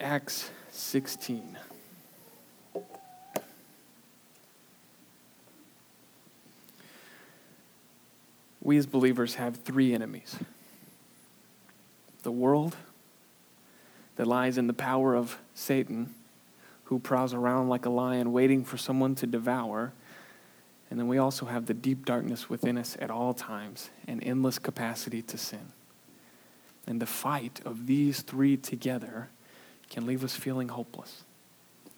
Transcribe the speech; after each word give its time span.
Acts 0.00 0.50
16. 0.70 1.58
We 8.62 8.78
as 8.78 8.86
believers 8.86 9.34
have 9.34 9.56
three 9.56 9.92
enemies 9.92 10.36
the 12.22 12.30
world 12.30 12.76
that 14.16 14.26
lies 14.26 14.58
in 14.58 14.66
the 14.66 14.74
power 14.74 15.14
of 15.14 15.38
Satan, 15.54 16.14
who 16.84 16.98
prowls 16.98 17.32
around 17.32 17.68
like 17.68 17.86
a 17.86 17.90
lion 17.90 18.32
waiting 18.32 18.64
for 18.64 18.76
someone 18.76 19.14
to 19.16 19.26
devour. 19.26 19.92
And 20.90 20.98
then 20.98 21.08
we 21.08 21.18
also 21.18 21.46
have 21.46 21.66
the 21.66 21.74
deep 21.74 22.04
darkness 22.04 22.50
within 22.50 22.76
us 22.76 22.96
at 23.00 23.10
all 23.10 23.32
times 23.32 23.90
and 24.06 24.22
endless 24.22 24.58
capacity 24.58 25.22
to 25.22 25.38
sin. 25.38 25.72
And 26.86 27.00
the 27.00 27.06
fight 27.06 27.60
of 27.64 27.86
these 27.86 28.22
three 28.22 28.56
together 28.56 29.28
can 29.90 30.06
leave 30.06 30.24
us 30.24 30.34
feeling 30.34 30.68
hopeless, 30.68 31.24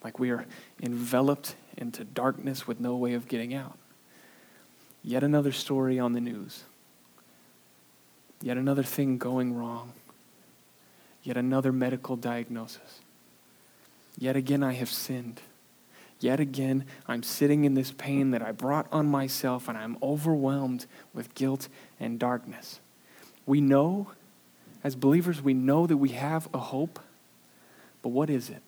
like 0.03 0.19
we 0.19 0.31
are 0.31 0.47
enveloped 0.83 1.55
into 1.77 2.03
darkness 2.03 2.67
with 2.67 2.81
no 2.81 2.97
way 2.97 3.13
of 3.13 3.29
getting 3.29 3.55
out. 3.55 3.79
Yet 5.05 5.23
another 5.23 5.53
story 5.53 5.99
on 5.99 6.13
the 6.13 6.21
news. 6.21 6.65
Yet 8.41 8.57
another 8.57 8.83
thing 8.83 9.19
going 9.19 9.55
wrong. 9.55 9.93
Yet 11.23 11.37
another 11.37 11.71
medical 11.71 12.17
diagnosis. 12.17 13.01
Yet 14.19 14.37
again, 14.37 14.63
I 14.63 14.73
have 14.73 14.91
sinned. 14.91 15.41
Yet 16.21 16.41
again, 16.41 16.85
I'm 17.07 17.23
sitting 17.23 17.65
in 17.65 17.75
this 17.75 17.91
pain 17.91 18.31
that 18.31 18.43
I 18.43 18.53
brought 18.53 18.87
on 18.93 19.07
myself, 19.07 19.69
and 19.69 19.77
I'm 19.77 19.97
overwhelmed 20.03 20.87
with 21.13 21.35
guilt 21.35 21.69
and 21.99 22.19
darkness. 22.19 22.81
We 23.45 23.61
know, 23.61 24.13
as 24.85 24.95
believers, 24.95 25.43
we 25.43 25.55
know 25.55 25.87
that 25.87 25.97
we 25.97 26.11
have 26.11 26.49
a 26.55 26.59
hope 26.59 27.01
but 28.03 28.11
what 28.11 28.29
is 28.29 28.51
it? 28.51 28.63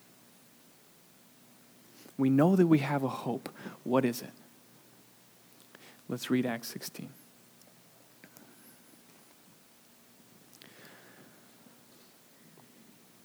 We 2.17 2.31
know 2.31 2.57
that 2.57 2.67
we 2.67 2.79
have 2.79 3.03
a 3.03 3.09
hope. 3.09 3.49
What 3.83 4.05
is 4.05 4.23
it? 4.23 4.31
Let's 6.09 6.31
read 6.31 6.47
Acts 6.47 6.69
16. 6.69 7.09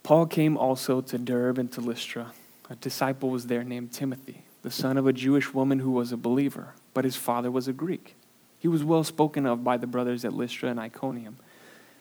Paul 0.02 0.26
came 0.26 0.58
also 0.58 1.02
to 1.02 1.18
Derbe 1.20 1.60
and 1.60 1.72
to 1.74 1.82
Lystra. 1.82 2.34
A 2.68 2.76
disciple 2.76 3.30
was 3.30 3.46
there 3.46 3.64
named 3.64 3.92
Timothy, 3.92 4.42
the 4.64 4.72
son 4.72 4.98
of 4.98 5.06
a 5.06 5.14
Jewish 5.14 5.54
woman 5.54 5.78
who 5.80 5.92
was 5.92 6.12
a 6.12 6.18
believer, 6.18 6.74
but 6.96 7.06
his 7.06 7.16
father 7.16 7.52
was 7.52 7.68
a 7.68 7.74
Greek. 7.74 8.16
He 8.58 8.68
was 8.68 8.84
well 8.84 9.04
spoken 9.04 9.46
of 9.46 9.64
by 9.64 9.78
the 9.78 9.86
brothers 9.86 10.26
at 10.26 10.34
Lystra 10.34 10.70
and 10.70 10.80
Iconium. 10.80 11.38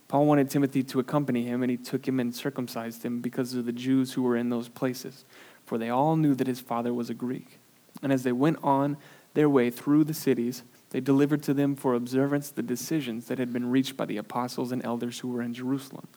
Paul 0.09 0.25
wanted 0.25 0.49
Timothy 0.49 0.83
to 0.85 1.01
accompany 1.01 1.45
him, 1.45 1.63
and 1.63 1.71
he 1.71 1.77
took 1.77 2.09
him 2.09 2.19
and 2.19 2.35
circumcised 2.35 3.05
him 3.05 3.21
because 3.21 3.55
of 3.55 3.67
the 3.67 3.73
Jews 3.73 4.15
who 4.15 4.23
were 4.23 4.37
in 4.37 4.49
those 4.49 4.69
places, 4.69 5.27
for 5.67 5.77
they 5.77 5.91
all 5.91 6.17
knew 6.17 6.35
that 6.35 6.47
his 6.47 6.61
father 6.61 6.95
was 6.95 7.11
a 7.11 7.15
Greek. 7.15 7.59
And 8.03 8.11
as 8.11 8.23
they 8.23 8.33
went 8.33 8.59
on 8.63 8.97
their 9.35 9.51
way 9.51 9.69
through 9.71 10.05
the 10.05 10.15
cities, 10.15 10.63
they 10.91 11.01
delivered 11.01 11.43
to 11.43 11.53
them 11.53 11.77
for 11.77 11.95
observance 11.95 12.51
the 12.51 12.63
decisions 12.63 13.27
that 13.27 13.39
had 13.39 13.53
been 13.53 13.71
reached 13.71 13.99
by 13.99 14.07
the 14.07 14.17
apostles 14.17 14.73
and 14.73 14.83
elders 14.83 15.19
who 15.19 15.29
were 15.29 15.43
in 15.43 15.53
Jerusalem. 15.53 16.09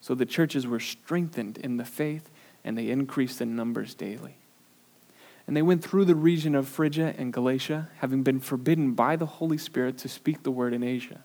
So 0.00 0.14
the 0.14 0.26
churches 0.26 0.66
were 0.66 0.78
strengthened 0.78 1.58
in 1.58 1.76
the 1.76 1.84
faith, 1.84 2.30
and 2.62 2.78
they 2.78 2.90
increased 2.90 3.40
in 3.40 3.56
numbers 3.56 3.94
daily. 3.94 4.36
And 5.46 5.56
they 5.56 5.62
went 5.62 5.82
through 5.82 6.04
the 6.04 6.14
region 6.14 6.54
of 6.54 6.68
Phrygia 6.68 7.14
and 7.18 7.32
Galatia, 7.32 7.88
having 7.98 8.22
been 8.22 8.38
forbidden 8.38 8.92
by 8.92 9.16
the 9.16 9.26
Holy 9.26 9.58
Spirit 9.58 9.98
to 9.98 10.08
speak 10.08 10.42
the 10.42 10.52
word 10.52 10.72
in 10.72 10.84
Asia. 10.84 11.24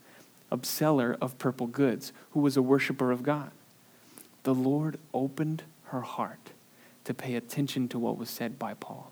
a 0.51 0.59
seller 0.63 1.17
of 1.21 1.37
purple 1.37 1.67
goods 1.67 2.11
who 2.31 2.39
was 2.39 2.57
a 2.57 2.61
worshiper 2.61 3.11
of 3.11 3.23
God. 3.23 3.51
The 4.43 4.53
Lord 4.55 4.97
opened 5.13 5.63
her 5.85 6.01
heart 6.01 6.51
to 7.03 7.13
pay 7.13 7.35
attention 7.35 7.87
to 7.89 7.99
what 7.99 8.17
was 8.17 8.29
said 8.29 8.59
by 8.59 8.73
Paul. 8.73 9.11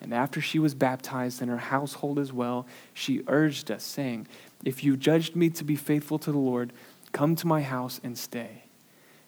And 0.00 0.12
after 0.12 0.40
she 0.40 0.58
was 0.58 0.74
baptized 0.74 1.40
and 1.40 1.50
her 1.50 1.56
household 1.56 2.18
as 2.18 2.32
well, 2.32 2.66
she 2.92 3.22
urged 3.26 3.70
us, 3.70 3.82
saying, 3.82 4.26
If 4.64 4.84
you 4.84 4.96
judged 4.96 5.34
me 5.34 5.50
to 5.50 5.64
be 5.64 5.76
faithful 5.76 6.18
to 6.20 6.32
the 6.32 6.38
Lord, 6.38 6.72
come 7.12 7.36
to 7.36 7.46
my 7.46 7.62
house 7.62 8.00
and 8.04 8.18
stay. 8.18 8.64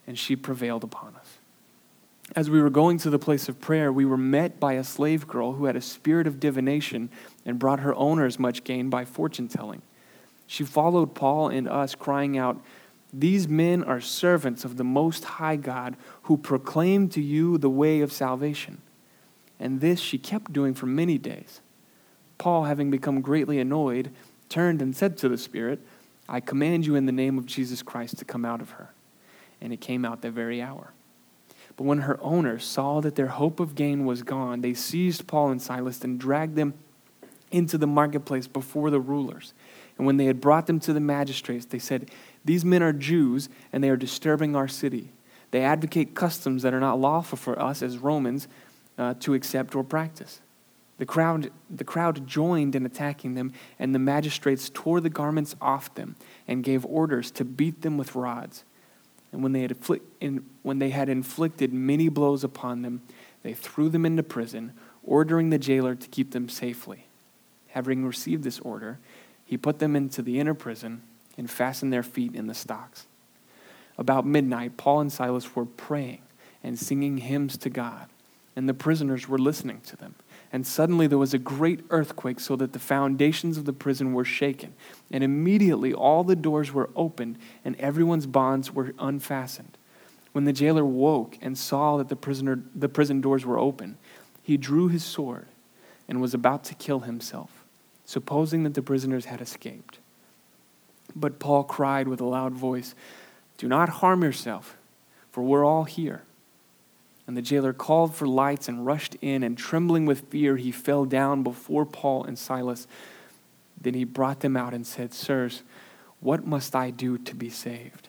And 0.07 0.19
she 0.19 0.37
prevailed 0.37 0.85
upon 0.85 1.17
us. 1.17 1.39
As 2.35 2.51
we 2.51 2.61
were 2.61 2.71
going 2.71 2.99
to 2.99 3.11
the 3.11 3.19
place 3.19 3.49
of 3.49 3.61
prayer, 3.61 3.93
we 3.93 4.05
were 4.05 4.17
met 4.17 4.59
by 4.59 4.73
a 4.75 4.85
slave 4.85 5.29
girl 5.29 5.53
who 5.53 5.67
had 5.67 5.77
a 5.77 5.81
spirit 5.81 6.27
of 6.27 6.41
divination 6.41 7.09
and 7.45 7.59
brought 7.59 7.81
her 7.81 7.95
owners 7.95 8.39
much 8.39 8.65
gain 8.65 8.91
by 8.91 9.05
fortune 9.05 9.49
telling. 9.49 9.83
She 10.47 10.65
followed 10.65 11.15
Paul 11.15 11.49
and 11.49 11.69
us, 11.69 11.95
crying 11.95 12.39
out, 12.39 12.63
These 13.13 13.49
men 13.49 13.83
are 13.83 14.01
servants 14.01 14.65
of 14.65 14.77
the 14.77 14.85
Most 14.85 15.25
High 15.25 15.57
God 15.57 15.97
who 16.23 16.37
proclaim 16.37 17.09
to 17.11 17.21
you 17.21 17.59
the 17.59 17.71
way 17.71 18.01
of 18.01 18.13
salvation. 18.13 18.81
And 19.59 19.81
this 19.81 20.01
she 20.01 20.19
kept 20.19 20.53
doing 20.53 20.75
for 20.75 20.87
many 20.87 21.19
days. 21.19 21.61
Paul, 22.39 22.65
having 22.65 22.91
become 22.91 23.21
greatly 23.23 23.59
annoyed, 23.59 24.11
turned 24.49 24.83
and 24.83 24.95
said 24.95 25.17
to 25.19 25.29
the 25.29 25.39
Spirit, 25.39 25.81
I 26.29 26.41
command 26.41 26.87
you 26.87 26.95
in 26.95 27.07
the 27.07 27.13
name 27.13 27.39
of 27.39 27.47
Jesus 27.47 27.83
Christ 27.83 28.19
to 28.19 28.25
come 28.25 28.45
out 28.45 28.61
of 28.61 28.71
her. 28.71 28.91
And 29.61 29.73
it 29.73 29.81
came 29.81 30.05
out 30.05 30.23
that 30.23 30.33
very 30.33 30.61
hour. 30.61 30.93
But 31.77 31.85
when 31.85 32.01
her 32.01 32.19
owners 32.23 32.65
saw 32.65 33.01
that 33.01 33.17
their 33.17 33.29
hope 33.29 33.61
of 33.61 33.75
gain 33.75 34.05
was 34.05 34.23
gone, 34.23 34.61
they 34.61 34.75
seized 34.75 35.27
Paul 35.27 35.51
and 35.51 35.61
Silas 35.61 36.03
and 36.03 36.19
dragged 36.19 36.57
them 36.57 36.75
into 37.51 37.79
the 37.79 37.87
marketplace 37.87 38.47
before 38.47 38.91
the 38.91 39.01
rulers. 39.01 39.55
And 39.99 40.07
when 40.07 40.17
they 40.17 40.27
had 40.27 40.41
brought 40.41 40.67
them 40.67 40.81
to 40.81 40.93
the 40.93 41.01
magistrates, 41.01 41.65
they 41.67 41.79
said, 41.79 42.11
These 42.45 42.65
men 42.65 42.83
are 42.83 42.93
Jews, 42.93 43.49
and 43.73 43.83
they 43.83 43.89
are 43.89 43.97
disturbing 43.97 44.55
our 44.55 44.69
city. 44.69 45.13
They 45.51 45.63
advocate 45.63 46.15
customs 46.15 46.63
that 46.63 46.75
are 46.75 46.81
not 46.81 47.01
lawful 47.01 47.39
for 47.39 47.59
us 47.61 47.83
as 47.83 47.99
Romans 47.99 48.49
uh, 48.99 49.15
to 49.21 49.35
accept 49.35 49.75
or 49.75 49.85
practice. 49.85 50.41
The 50.99 51.07
crowd, 51.07 51.51
the 51.69 51.85
crowd 51.85 52.27
joined 52.27 52.75
in 52.75 52.87
attacking 52.87 53.35
them, 53.35 53.53
and 53.79 53.95
the 53.95 53.99
magistrates 53.99 54.71
tore 54.73 55.01
the 55.01 55.11
garments 55.11 55.55
off 55.61 55.95
them 55.95 56.17
and 56.49 56.65
gave 56.65 56.85
orders 56.87 57.31
to 57.33 57.45
beat 57.45 57.83
them 57.83 57.99
with 57.99 58.15
rods. 58.15 58.65
And 59.33 59.43
when 59.43 59.53
they 59.53 59.61
had, 59.61 59.77
in, 60.21 60.47
when 60.63 60.79
they 60.79 60.91
had 60.91 61.09
inflicted 61.09 61.73
many 61.73 62.09
blows 62.09 62.43
upon 62.43 62.83
them, 62.83 63.03
they 63.43 63.53
threw 63.53 63.89
them 63.89 64.07
into 64.07 64.23
prison, 64.23 64.73
ordering 65.05 65.51
the 65.51 65.59
jailer 65.59 65.95
to 65.95 66.09
keep 66.09 66.31
them 66.31 66.49
safely. 66.49 67.07
Having 67.69 68.07
received 68.07 68.43
this 68.43 68.59
order, 68.61 68.99
he 69.47 69.57
put 69.57 69.79
them 69.79 69.97
into 69.97 70.21
the 70.21 70.39
inner 70.39 70.55
prison 70.55 71.03
and 71.39 71.49
fastened 71.49 71.93
their 71.93 72.03
feet 72.03 72.35
in 72.35 72.49
the 72.49 72.55
stocks. 72.55 73.07
About 73.97 74.27
midnight, 74.27 74.77
Paul 74.77 75.01
and 75.01 75.13
Silas 75.13 75.55
were 75.55 75.65
praying 75.65 76.23
and 76.63 76.79
singing 76.79 77.19
hymns 77.19 77.57
to 77.59 77.71
God, 77.71 78.09
and 78.57 78.69
the 78.69 78.75
prisoners 78.75 79.29
were 79.29 79.39
listening 79.39 79.81
to 79.87 79.97
them. 79.97 80.17
And 80.53 80.67
suddenly 80.67 81.07
there 81.07 81.17
was 81.17 81.33
a 81.33 81.39
great 81.39 81.81
earthquake, 81.91 82.41
so 82.41 82.57
that 82.57 82.73
the 82.73 82.79
foundations 82.79 83.57
of 83.57 83.65
the 83.65 83.73
prison 83.73 84.13
were 84.13 84.25
shaken. 84.25 84.75
And 85.13 85.23
immediately 85.23 85.95
all 85.95 86.25
the 86.25 86.37
doors 86.37 86.73
were 86.73 86.91
opened, 86.97 87.39
and 87.65 87.77
everyone's 87.77 88.27
bonds 88.27 88.73
were 88.73 88.95
unfastened. 88.99 89.79
When 90.33 90.45
the 90.45 90.53
jailer 90.53 90.85
woke 90.85 91.39
and 91.41 91.57
saw 91.57 91.97
that 91.99 92.09
the, 92.09 92.17
prisoner, 92.17 92.63
the 92.75 92.89
prison 92.89 93.21
doors 93.21 93.47
were 93.47 93.59
open, 93.59 93.97
he 94.43 94.57
drew 94.57 94.89
his 94.89 95.05
sword 95.05 95.47
and 96.09 96.21
was 96.21 96.35
about 96.35 96.65
to 96.65 96.75
kill 96.75 97.01
himself 97.01 97.56
supposing 98.07 98.63
that 98.63 98.75
the 98.75 98.83
prisoners 98.83 99.27
had 99.27 99.43
escaped. 99.43 99.99
But 101.15 101.39
Paul 101.39 101.65
cried 101.65 102.09
with 102.09 102.21
a 102.21 102.25
loud 102.25 102.55
voice, 102.55 102.95
Do 103.59 103.69
not 103.69 103.89
harm 103.89 104.23
yourself, 104.23 104.77
for 105.31 105.43
we're 105.43 105.65
all 105.65 105.85
here. 105.85 106.23
And 107.27 107.37
the 107.37 107.43
jailer 107.43 107.73
called 107.73 108.15
for 108.15 108.27
lights 108.27 108.69
and 108.69 108.87
rushed 108.87 109.17
in, 109.21 109.43
and 109.43 109.59
trembling 109.59 110.07
with 110.07 110.31
fear, 110.31 110.57
he 110.57 110.71
fell 110.71 111.05
down 111.05 111.43
before 111.43 111.85
Paul 111.85 112.25
and 112.25 112.39
Silas. 112.39 112.87
Then 113.81 113.95
he 113.95 114.05
brought 114.05 114.41
them 114.41 114.57
out 114.57 114.73
and 114.73 114.87
said, 114.87 115.13
Sirs, 115.13 115.63
what 116.21 116.47
must 116.47 116.77
I 116.77 116.91
do 116.91 117.19
to 117.19 117.35
be 117.35 117.51
saved? 117.51 118.09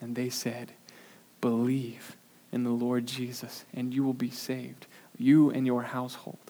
And 0.00 0.16
they 0.16 0.28
said, 0.28 0.72
Believe 1.40 2.16
in 2.50 2.64
the 2.64 2.70
Lord 2.70 3.06
Jesus, 3.06 3.64
and 3.72 3.94
you 3.94 4.02
will 4.02 4.12
be 4.12 4.30
saved, 4.30 4.86
you 5.16 5.50
and 5.50 5.64
your 5.64 5.82
household. 5.82 6.41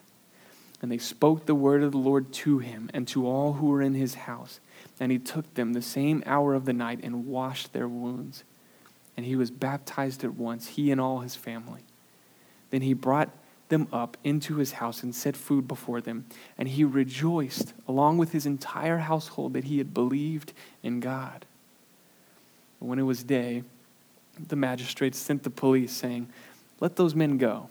And 0.82 0.90
they 0.90 0.98
spoke 0.98 1.46
the 1.46 1.54
word 1.54 1.82
of 1.82 1.92
the 1.92 1.98
Lord 1.98 2.32
to 2.32 2.58
him 2.58 2.90
and 2.92 3.06
to 3.08 3.26
all 3.26 3.54
who 3.54 3.68
were 3.68 3.80
in 3.80 3.94
his 3.94 4.14
house. 4.14 4.58
And 4.98 5.10
he 5.12 5.18
took 5.18 5.54
them 5.54 5.72
the 5.72 5.82
same 5.82 6.22
hour 6.26 6.54
of 6.54 6.64
the 6.64 6.72
night 6.72 7.00
and 7.02 7.26
washed 7.26 7.72
their 7.72 7.88
wounds 7.88 8.42
and 9.16 9.26
he 9.26 9.36
was 9.36 9.50
baptized 9.50 10.24
at 10.24 10.34
once, 10.34 10.68
he 10.68 10.90
and 10.90 11.00
all 11.00 11.20
his 11.20 11.36
family. 11.36 11.82
Then 12.70 12.82
he 12.82 12.94
brought 12.94 13.30
them 13.68 13.88
up 13.92 14.16
into 14.24 14.56
his 14.56 14.72
house 14.72 15.02
and 15.02 15.14
set 15.14 15.36
food 15.36 15.68
before 15.68 16.00
them, 16.00 16.26
and 16.58 16.68
he 16.68 16.84
rejoiced, 16.84 17.74
along 17.86 18.18
with 18.18 18.32
his 18.32 18.46
entire 18.46 18.98
household, 18.98 19.52
that 19.52 19.64
he 19.64 19.78
had 19.78 19.94
believed 19.94 20.52
in 20.82 21.00
God. 21.00 21.44
When 22.78 22.98
it 22.98 23.02
was 23.02 23.22
day, 23.22 23.62
the 24.48 24.56
magistrates 24.56 25.18
sent 25.18 25.42
the 25.42 25.50
police, 25.50 25.92
saying, 25.92 26.28
Let 26.80 26.96
those 26.96 27.14
men 27.14 27.38
go. 27.38 27.68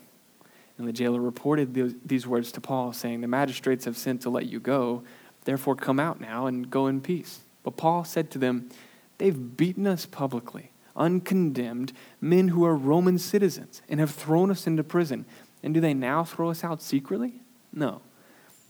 And 0.78 0.88
the 0.88 0.92
jailer 0.92 1.20
reported 1.20 1.74
these 2.06 2.26
words 2.26 2.50
to 2.52 2.60
Paul, 2.60 2.92
saying, 2.92 3.20
The 3.20 3.28
magistrates 3.28 3.84
have 3.84 3.96
sent 3.96 4.22
to 4.22 4.30
let 4.30 4.46
you 4.46 4.58
go. 4.58 5.02
Therefore, 5.44 5.76
come 5.76 6.00
out 6.00 6.20
now 6.20 6.46
and 6.46 6.70
go 6.70 6.86
in 6.86 7.00
peace. 7.00 7.40
But 7.62 7.76
Paul 7.76 8.04
said 8.04 8.30
to 8.32 8.38
them, 8.38 8.70
They've 9.18 9.56
beaten 9.56 9.86
us 9.86 10.06
publicly 10.06 10.72
uncondemned, 10.96 11.92
men 12.20 12.48
who 12.48 12.64
are 12.64 12.76
Roman 12.76 13.18
citizens 13.18 13.82
and 13.88 14.00
have 14.00 14.10
thrown 14.10 14.50
us 14.50 14.66
into 14.66 14.84
prison. 14.84 15.24
And 15.62 15.72
do 15.74 15.80
they 15.80 15.94
now 15.94 16.24
throw 16.24 16.50
us 16.50 16.64
out 16.64 16.82
secretly? 16.82 17.34
No. 17.72 18.02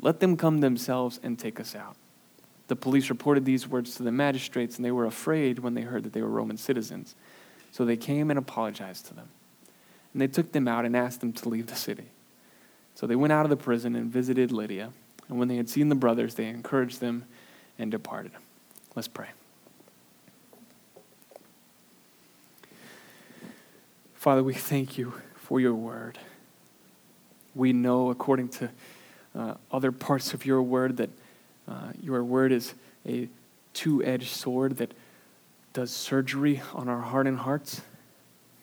Let 0.01 0.21
them 0.21 0.37
come 0.37 0.61
themselves 0.61 1.21
and 1.23 1.39
take 1.39 1.61
us 1.61 1.75
out. 1.75 1.97
The 2.69 2.77
police 2.77 3.11
reported 3.11 3.45
these 3.45 3.69
words 3.69 3.97
to 3.97 4.03
the 4.03 4.13
magistrates, 4.13 4.77
and 4.77 4.85
they 4.85 4.91
were 4.91 5.07
afraid 5.07 5.59
when 5.59 5.75
they 5.75 5.83
heard 5.83 6.05
that 6.05 6.13
they 6.13 6.23
were 6.23 6.29
Roman 6.29 6.57
citizens. 6.57 7.15
So 7.71 7.85
they 7.85 7.97
came 7.97 8.31
and 8.31 8.39
apologized 8.39 9.07
to 9.07 9.15
them. 9.15 9.29
And 10.13 10.21
they 10.21 10.27
took 10.27 10.53
them 10.53 10.69
out 10.69 10.85
and 10.85 10.97
asked 10.97 11.21
them 11.21 11.33
to 11.35 11.49
leave 11.49 11.67
the 11.67 11.77
city. 11.77 12.07
So 12.95 13.07
they 13.07 13.17
went 13.17 13.33
out 13.33 13.45
of 13.45 13.51
the 13.51 13.57
prison 13.57 13.97
and 13.97 14.11
visited 14.11 14.53
Lydia. 14.53 14.91
And 15.29 15.39
when 15.39 15.49
they 15.49 15.57
had 15.57 15.69
seen 15.69 15.89
the 15.89 15.95
brothers, 15.95 16.35
they 16.35 16.47
encouraged 16.47 17.01
them 17.01 17.25
and 17.79 17.91
departed. 17.91 18.33
Let's 18.95 19.09
pray. 19.09 19.29
Father, 24.15 24.43
we 24.43 24.55
thank 24.55 24.99
you 24.99 25.15
for 25.35 25.59
your 25.59 25.75
word. 25.75 26.19
We 27.55 27.73
know, 27.73 28.11
according 28.11 28.51
to 28.51 28.71
uh, 29.37 29.55
other 29.73 29.91
parts 29.91 30.35
of 30.35 30.47
your 30.47 30.63
word, 30.63 30.99
that 30.99 31.11
uh, 31.67 31.93
your 32.01 32.23
word 32.23 32.53
is 32.53 32.75
a 33.07 33.29
two 33.75 34.05
edged 34.05 34.29
sword 34.29 34.77
that 34.77 34.93
does 35.73 35.91
surgery 35.91 36.63
on 36.75 36.89
our 36.89 37.01
heart 37.01 37.27
and 37.27 37.39
hearts. 37.39 37.81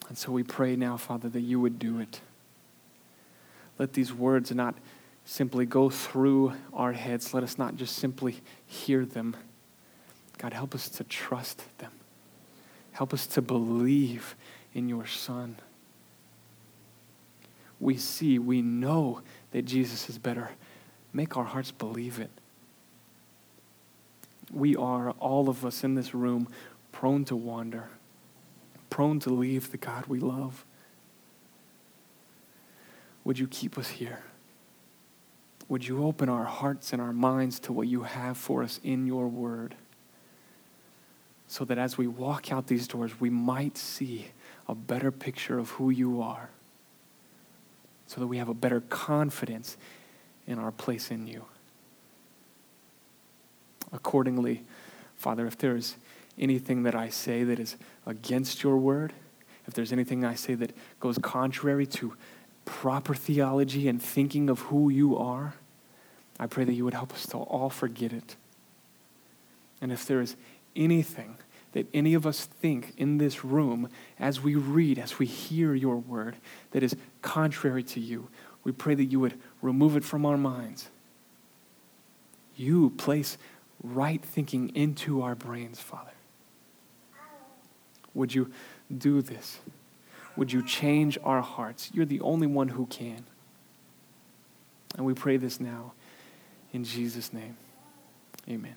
And 0.09 0.17
so 0.17 0.31
we 0.31 0.43
pray 0.43 0.75
now, 0.75 0.97
Father, 0.97 1.29
that 1.29 1.41
you 1.41 1.59
would 1.59 1.79
do 1.79 1.99
it. 1.99 2.19
Let 3.77 3.93
these 3.93 4.11
words 4.11 4.51
not 4.51 4.75
simply 5.23 5.65
go 5.65 5.89
through 5.89 6.53
our 6.73 6.91
heads. 6.91 7.33
Let 7.33 7.43
us 7.43 7.57
not 7.57 7.75
just 7.75 7.95
simply 7.95 8.41
hear 8.65 9.05
them. 9.05 9.37
God, 10.39 10.53
help 10.53 10.73
us 10.73 10.89
to 10.89 11.03
trust 11.03 11.61
them. 11.77 11.91
Help 12.91 13.13
us 13.13 13.27
to 13.27 13.41
believe 13.41 14.35
in 14.73 14.89
your 14.89 15.05
Son. 15.05 15.55
We 17.79 17.95
see, 17.95 18.39
we 18.39 18.61
know 18.61 19.21
that 19.51 19.63
Jesus 19.63 20.09
is 20.09 20.17
better. 20.17 20.49
Make 21.13 21.37
our 21.37 21.45
hearts 21.45 21.71
believe 21.71 22.19
it. 22.19 22.31
We 24.51 24.75
are, 24.75 25.11
all 25.11 25.47
of 25.47 25.65
us 25.65 25.83
in 25.83 25.95
this 25.95 26.13
room, 26.13 26.47
prone 26.91 27.23
to 27.25 27.35
wander, 27.35 27.89
prone 28.89 29.19
to 29.21 29.29
leave 29.29 29.71
the 29.71 29.77
God 29.77 30.05
we 30.07 30.19
love. 30.19 30.65
Would 33.23 33.39
you 33.39 33.47
keep 33.47 33.77
us 33.77 33.89
here? 33.89 34.23
Would 35.67 35.87
you 35.87 36.03
open 36.03 36.29
our 36.29 36.45
hearts 36.45 36.93
and 36.93 37.01
our 37.01 37.13
minds 37.13 37.59
to 37.61 37.73
what 37.73 37.87
you 37.87 38.03
have 38.03 38.37
for 38.37 38.63
us 38.63 38.79
in 38.83 39.05
your 39.05 39.27
word? 39.27 39.75
So 41.47 41.65
that 41.65 41.77
as 41.77 41.97
we 41.97 42.07
walk 42.07 42.51
out 42.51 42.67
these 42.67 42.87
doors, 42.87 43.19
we 43.19 43.29
might 43.29 43.77
see 43.77 44.27
a 44.67 44.75
better 44.75 45.11
picture 45.11 45.59
of 45.59 45.71
who 45.71 45.89
you 45.89 46.21
are 46.21 46.49
so 48.07 48.19
that 48.19 48.27
we 48.27 48.37
have 48.37 48.49
a 48.49 48.53
better 48.53 48.81
confidence 48.81 49.77
in 50.47 50.57
our 50.57 50.71
place 50.71 51.11
in 51.11 51.27
you. 51.27 51.45
Accordingly, 53.91 54.63
Father, 55.15 55.45
if 55.45 55.57
there 55.57 55.75
is 55.75 55.95
anything 56.39 56.83
that 56.83 56.95
I 56.95 57.09
say 57.09 57.43
that 57.43 57.59
is 57.59 57.75
against 58.05 58.63
your 58.63 58.77
word, 58.77 59.13
if 59.67 59.73
there's 59.73 59.91
anything 59.91 60.25
I 60.25 60.35
say 60.35 60.55
that 60.55 60.71
goes 60.99 61.17
contrary 61.17 61.85
to 61.87 62.15
proper 62.65 63.13
theology 63.13 63.87
and 63.87 64.01
thinking 64.01 64.49
of 64.49 64.59
who 64.61 64.89
you 64.89 65.17
are, 65.17 65.55
I 66.39 66.47
pray 66.47 66.63
that 66.63 66.73
you 66.73 66.85
would 66.85 66.93
help 66.93 67.13
us 67.13 67.25
to 67.27 67.37
all 67.37 67.69
forget 67.69 68.13
it. 68.13 68.35
And 69.81 69.91
if 69.91 70.05
there 70.05 70.21
is 70.21 70.35
anything 70.75 71.35
that 71.73 71.87
any 71.93 72.13
of 72.13 72.25
us 72.25 72.45
think 72.45 72.93
in 72.97 73.17
this 73.17 73.43
room 73.45 73.89
as 74.19 74.41
we 74.41 74.55
read, 74.55 74.97
as 74.97 75.19
we 75.19 75.25
hear 75.25 75.75
your 75.75 75.97
word 75.97 76.35
that 76.71 76.83
is 76.83 76.95
contrary 77.21 77.83
to 77.83 77.99
you. 77.99 78.27
We 78.63 78.71
pray 78.71 78.95
that 78.95 79.05
you 79.05 79.19
would 79.19 79.39
remove 79.61 79.95
it 79.95 80.03
from 80.03 80.25
our 80.25 80.37
minds. 80.37 80.89
You 82.55 82.89
place 82.91 83.37
right 83.83 84.23
thinking 84.23 84.75
into 84.75 85.21
our 85.21 85.35
brains, 85.35 85.79
Father. 85.79 86.11
Would 88.19 88.35
you 88.35 88.51
do 88.95 89.21
this? 89.21 89.59
Would 90.35 90.51
you 90.51 90.63
change 90.63 91.17
our 91.23 91.41
hearts? 91.41 91.89
You're 91.93 92.05
the 92.05 92.21
only 92.21 92.47
one 92.47 92.69
who 92.69 92.85
can. 92.85 93.25
And 94.95 95.05
we 95.05 95.13
pray 95.13 95.37
this 95.37 95.59
now 95.59 95.93
in 96.71 96.83
Jesus' 96.83 97.33
name. 97.33 97.57
Amen. 98.47 98.75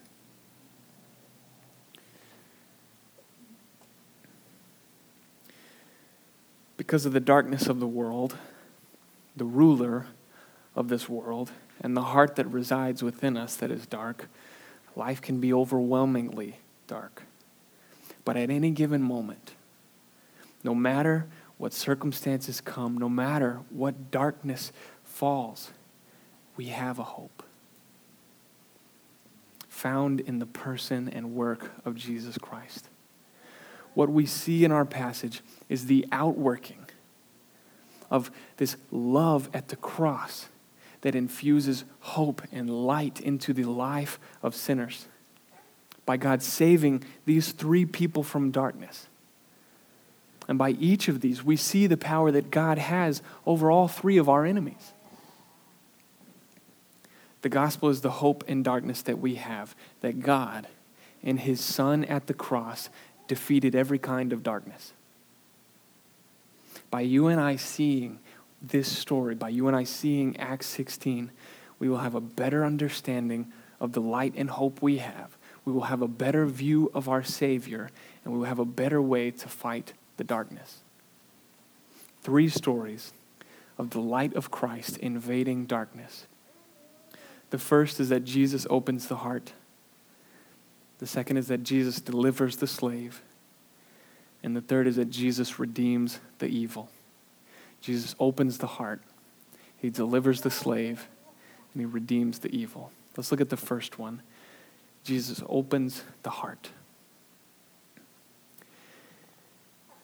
because 6.83 7.07
of 7.07 7.13
the 7.13 7.21
darkness 7.21 7.69
of 7.69 7.79
the 7.79 7.87
world, 7.87 8.37
the 9.37 9.45
ruler 9.45 10.07
of 10.75 10.89
this 10.89 11.09
world, 11.09 11.53
and 11.81 11.97
the 11.97 12.03
heart 12.03 12.35
that 12.35 12.45
resides 12.49 13.05
within 13.05 13.37
us 13.37 13.55
that 13.55 13.71
is 13.71 13.87
dark, 13.87 14.29
life 14.97 15.23
can 15.23 15.39
be 15.39 15.53
overwhelmingly 15.53 16.57
dark. 16.89 17.23
But 18.25 18.37
at 18.37 18.51
any 18.51 18.71
given 18.71 19.03
moment, 19.03 19.55
no 20.63 20.75
matter 20.75 21.27
what 21.59 21.73
circumstances 21.73 22.61
come, 22.61 22.97
no 22.97 23.09
matter 23.09 23.61
what 23.71 24.11
darkness 24.11 24.73
falls, 25.05 25.71
we 26.57 26.67
have 26.67 26.99
a 26.99 27.05
hope 27.05 27.43
found 29.69 30.21
in 30.21 30.39
the 30.39 30.47
person 30.47 31.09
and 31.09 31.35
work 31.35 31.73
of 31.85 31.97
Jesus 31.97 32.39
Christ. 32.39 32.89
What 33.95 34.11
we 34.11 34.27
see 34.27 34.65
in 34.65 34.71
our 34.71 34.85
passage 34.85 35.41
is 35.69 35.87
the 35.87 36.07
outworking 36.13 36.87
of 38.11 38.31
this 38.59 38.77
love 38.91 39.51
at 39.53 39.69
the 39.69 39.77
cross 39.77 40.49
that 41.01 41.15
infuses 41.15 41.85
hope 42.01 42.43
and 42.53 42.71
light 42.71 43.21
into 43.21 43.53
the 43.53 43.65
life 43.65 44.21
of 44.43 44.55
sinners 44.55 45.09
by 46.05 46.17
God 46.17 46.43
saving 46.43 47.05
these 47.25 47.53
three 47.53 47.85
people 47.85 48.23
from 48.23 48.51
darkness. 48.51 49.07
And 50.49 50.59
by 50.59 50.71
each 50.71 51.09
of 51.09 51.21
these, 51.21 51.45
we 51.45 51.57
see 51.57 51.87
the 51.87 51.97
power 51.97 52.31
that 52.31 52.51
God 52.51 52.79
has 52.79 53.23
over 53.47 53.71
all 53.71 53.89
three 53.89 54.17
of 54.17 54.29
our 54.29 54.45
enemies. 54.45 54.93
The 57.43 57.49
gospel 57.49 57.89
is 57.89 58.01
the 58.01 58.11
hope 58.11 58.45
in 58.49 58.63
darkness 58.63 59.03
that 59.03 59.19
we 59.19 59.37
have, 59.37 59.75
that 60.01 60.21
God, 60.21 60.67
in 61.23 61.39
his 61.39 61.61
Son 61.61 62.05
at 62.05 62.27
the 62.27 62.35
cross, 62.35 62.89
defeated 63.29 63.75
every 63.75 63.99
kind 63.99 64.33
of 64.33 64.43
darkness. 64.43 64.93
By 66.91 67.01
you 67.01 67.29
and 67.29 67.41
I 67.41 67.57
seeing 67.57 68.19
this 68.61 68.91
story, 68.91 69.35
by 69.35 69.49
you 69.49 69.67
and 69.67 69.77
I 69.77 69.85
seeing 69.85 70.37
Acts 70.37 70.67
16, 70.67 71.31
we 71.79 71.89
will 71.89 71.99
have 71.99 72.15
a 72.15 72.21
better 72.21 72.65
understanding 72.65 73.53
of 73.81 73.93
the 73.93 74.01
light 74.01 74.35
and 74.37 74.51
hope 74.51 74.81
we 74.81 74.99
have. 74.99 75.37
We 75.65 75.73
will 75.73 75.83
have 75.83 76.03
a 76.03 76.09
better 76.09 76.47
view 76.47 76.91
of 76.95 77.09
our 77.09 77.23
Savior, 77.23 77.91
and 78.25 78.33
we 78.33 78.41
will 78.41 78.47
have 78.47 78.59
a 78.59 78.65
better 78.65 79.01
way 79.01 79.31
to 79.31 79.49
fight 79.49 79.93
the 80.17 80.25
darkness. 80.25 80.81
Three 82.23 82.49
stories 82.49 83.13
of 83.79 83.91
the 83.91 84.01
light 84.01 84.35
of 84.35 84.51
Christ 84.51 84.97
invading 84.99 85.67
darkness. 85.67 86.27
The 87.51 87.59
first 87.59 88.01
is 88.01 88.09
that 88.09 88.25
Jesus 88.25 88.67
opens 88.71 89.09
the 89.09 89.17
heart. 89.17 89.53
The 90.99 91.07
second 91.07 91.37
is 91.37 91.49
that 91.49 91.63
Jesus 91.63 92.01
delivers 92.01 92.57
the 92.57 92.67
slave. 92.67 93.23
And 94.43 94.57
the 94.57 94.61
third 94.61 94.87
is 94.87 94.97
that 94.97 95.11
Jesus 95.11 95.59
redeems 95.59 96.21
the 96.39 96.47
evil. 96.47 96.89
Jesus 97.81 98.15
opens 98.21 98.59
the 98.59 98.67
heart, 98.67 99.03
he 99.77 99.91
delivers 99.91 100.43
the 100.43 100.51
slave, 100.51 101.09
and 101.75 101.81
he 101.81 101.87
redeems 101.87 102.39
the 102.39 102.57
evil. 102.57 102.93
Let's 103.17 103.33
look 103.33 103.41
at 103.41 103.51
the 103.51 103.57
first 103.57 103.99
one. 103.99 104.23
Jesus 105.05 105.43
opens 105.49 106.03
the 106.23 106.31
heart. 106.31 106.71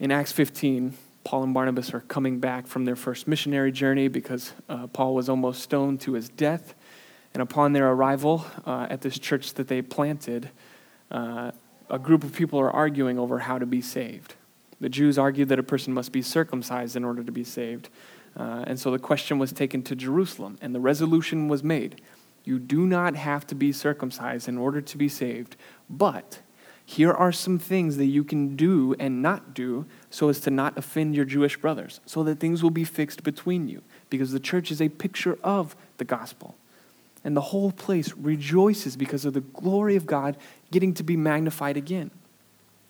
In 0.00 0.12
Acts 0.12 0.32
15, 0.32 0.94
Paul 1.24 1.42
and 1.42 1.54
Barnabas 1.54 1.92
are 1.92 2.00
coming 2.00 2.40
back 2.40 2.66
from 2.66 2.84
their 2.84 2.96
first 2.96 3.28
missionary 3.28 3.72
journey 3.72 4.08
because 4.08 4.52
uh, 4.68 4.86
Paul 4.86 5.14
was 5.14 5.28
almost 5.28 5.62
stoned 5.62 6.00
to 6.02 6.14
his 6.14 6.28
death. 6.28 6.74
And 7.34 7.42
upon 7.42 7.72
their 7.72 7.90
arrival 7.90 8.46
uh, 8.64 8.86
at 8.88 9.02
this 9.02 9.18
church 9.18 9.54
that 9.54 9.68
they 9.68 9.82
planted, 9.82 10.50
uh, 11.10 11.52
a 11.90 11.98
group 11.98 12.24
of 12.24 12.32
people 12.32 12.58
are 12.58 12.70
arguing 12.70 13.18
over 13.18 13.40
how 13.40 13.58
to 13.58 13.66
be 13.66 13.80
saved. 13.80 14.34
The 14.80 14.88
Jews 14.88 15.18
argued 15.18 15.48
that 15.48 15.58
a 15.58 15.62
person 15.64 15.92
must 15.92 16.12
be 16.12 16.22
circumcised 16.22 16.96
in 16.96 17.04
order 17.04 17.22
to 17.22 17.32
be 17.32 17.44
saved. 17.44 17.88
Uh, 18.36 18.64
and 18.66 18.78
so 18.78 18.90
the 18.90 18.98
question 18.98 19.38
was 19.38 19.52
taken 19.52 19.82
to 19.82 19.96
Jerusalem, 19.96 20.58
and 20.60 20.74
the 20.74 20.80
resolution 20.80 21.48
was 21.48 21.62
made 21.62 22.00
you 22.48 22.58
do 22.58 22.86
not 22.86 23.14
have 23.14 23.46
to 23.46 23.54
be 23.54 23.70
circumcised 23.70 24.48
in 24.48 24.56
order 24.56 24.80
to 24.80 24.96
be 24.96 25.08
saved, 25.08 25.54
but 25.88 26.40
here 26.86 27.12
are 27.12 27.30
some 27.30 27.58
things 27.58 27.98
that 27.98 28.06
you 28.06 28.24
can 28.24 28.56
do 28.56 28.96
and 28.98 29.20
not 29.20 29.52
do 29.52 29.84
so 30.08 30.30
as 30.30 30.40
to 30.40 30.50
not 30.50 30.78
offend 30.78 31.14
your 31.14 31.26
Jewish 31.26 31.58
brothers, 31.58 32.00
so 32.06 32.22
that 32.24 32.40
things 32.40 32.62
will 32.62 32.70
be 32.70 32.84
fixed 32.84 33.22
between 33.22 33.68
you, 33.68 33.82
because 34.08 34.32
the 34.32 34.40
church 34.40 34.70
is 34.70 34.80
a 34.80 34.88
picture 34.88 35.38
of 35.44 35.76
the 35.98 36.04
gospel. 36.04 36.56
And 37.22 37.36
the 37.36 37.42
whole 37.42 37.72
place 37.72 38.14
rejoices 38.14 38.96
because 38.96 39.26
of 39.26 39.34
the 39.34 39.42
glory 39.42 39.96
of 39.96 40.06
God 40.06 40.38
getting 40.70 40.94
to 40.94 41.02
be 41.02 41.16
magnified 41.16 41.76
again. 41.76 42.10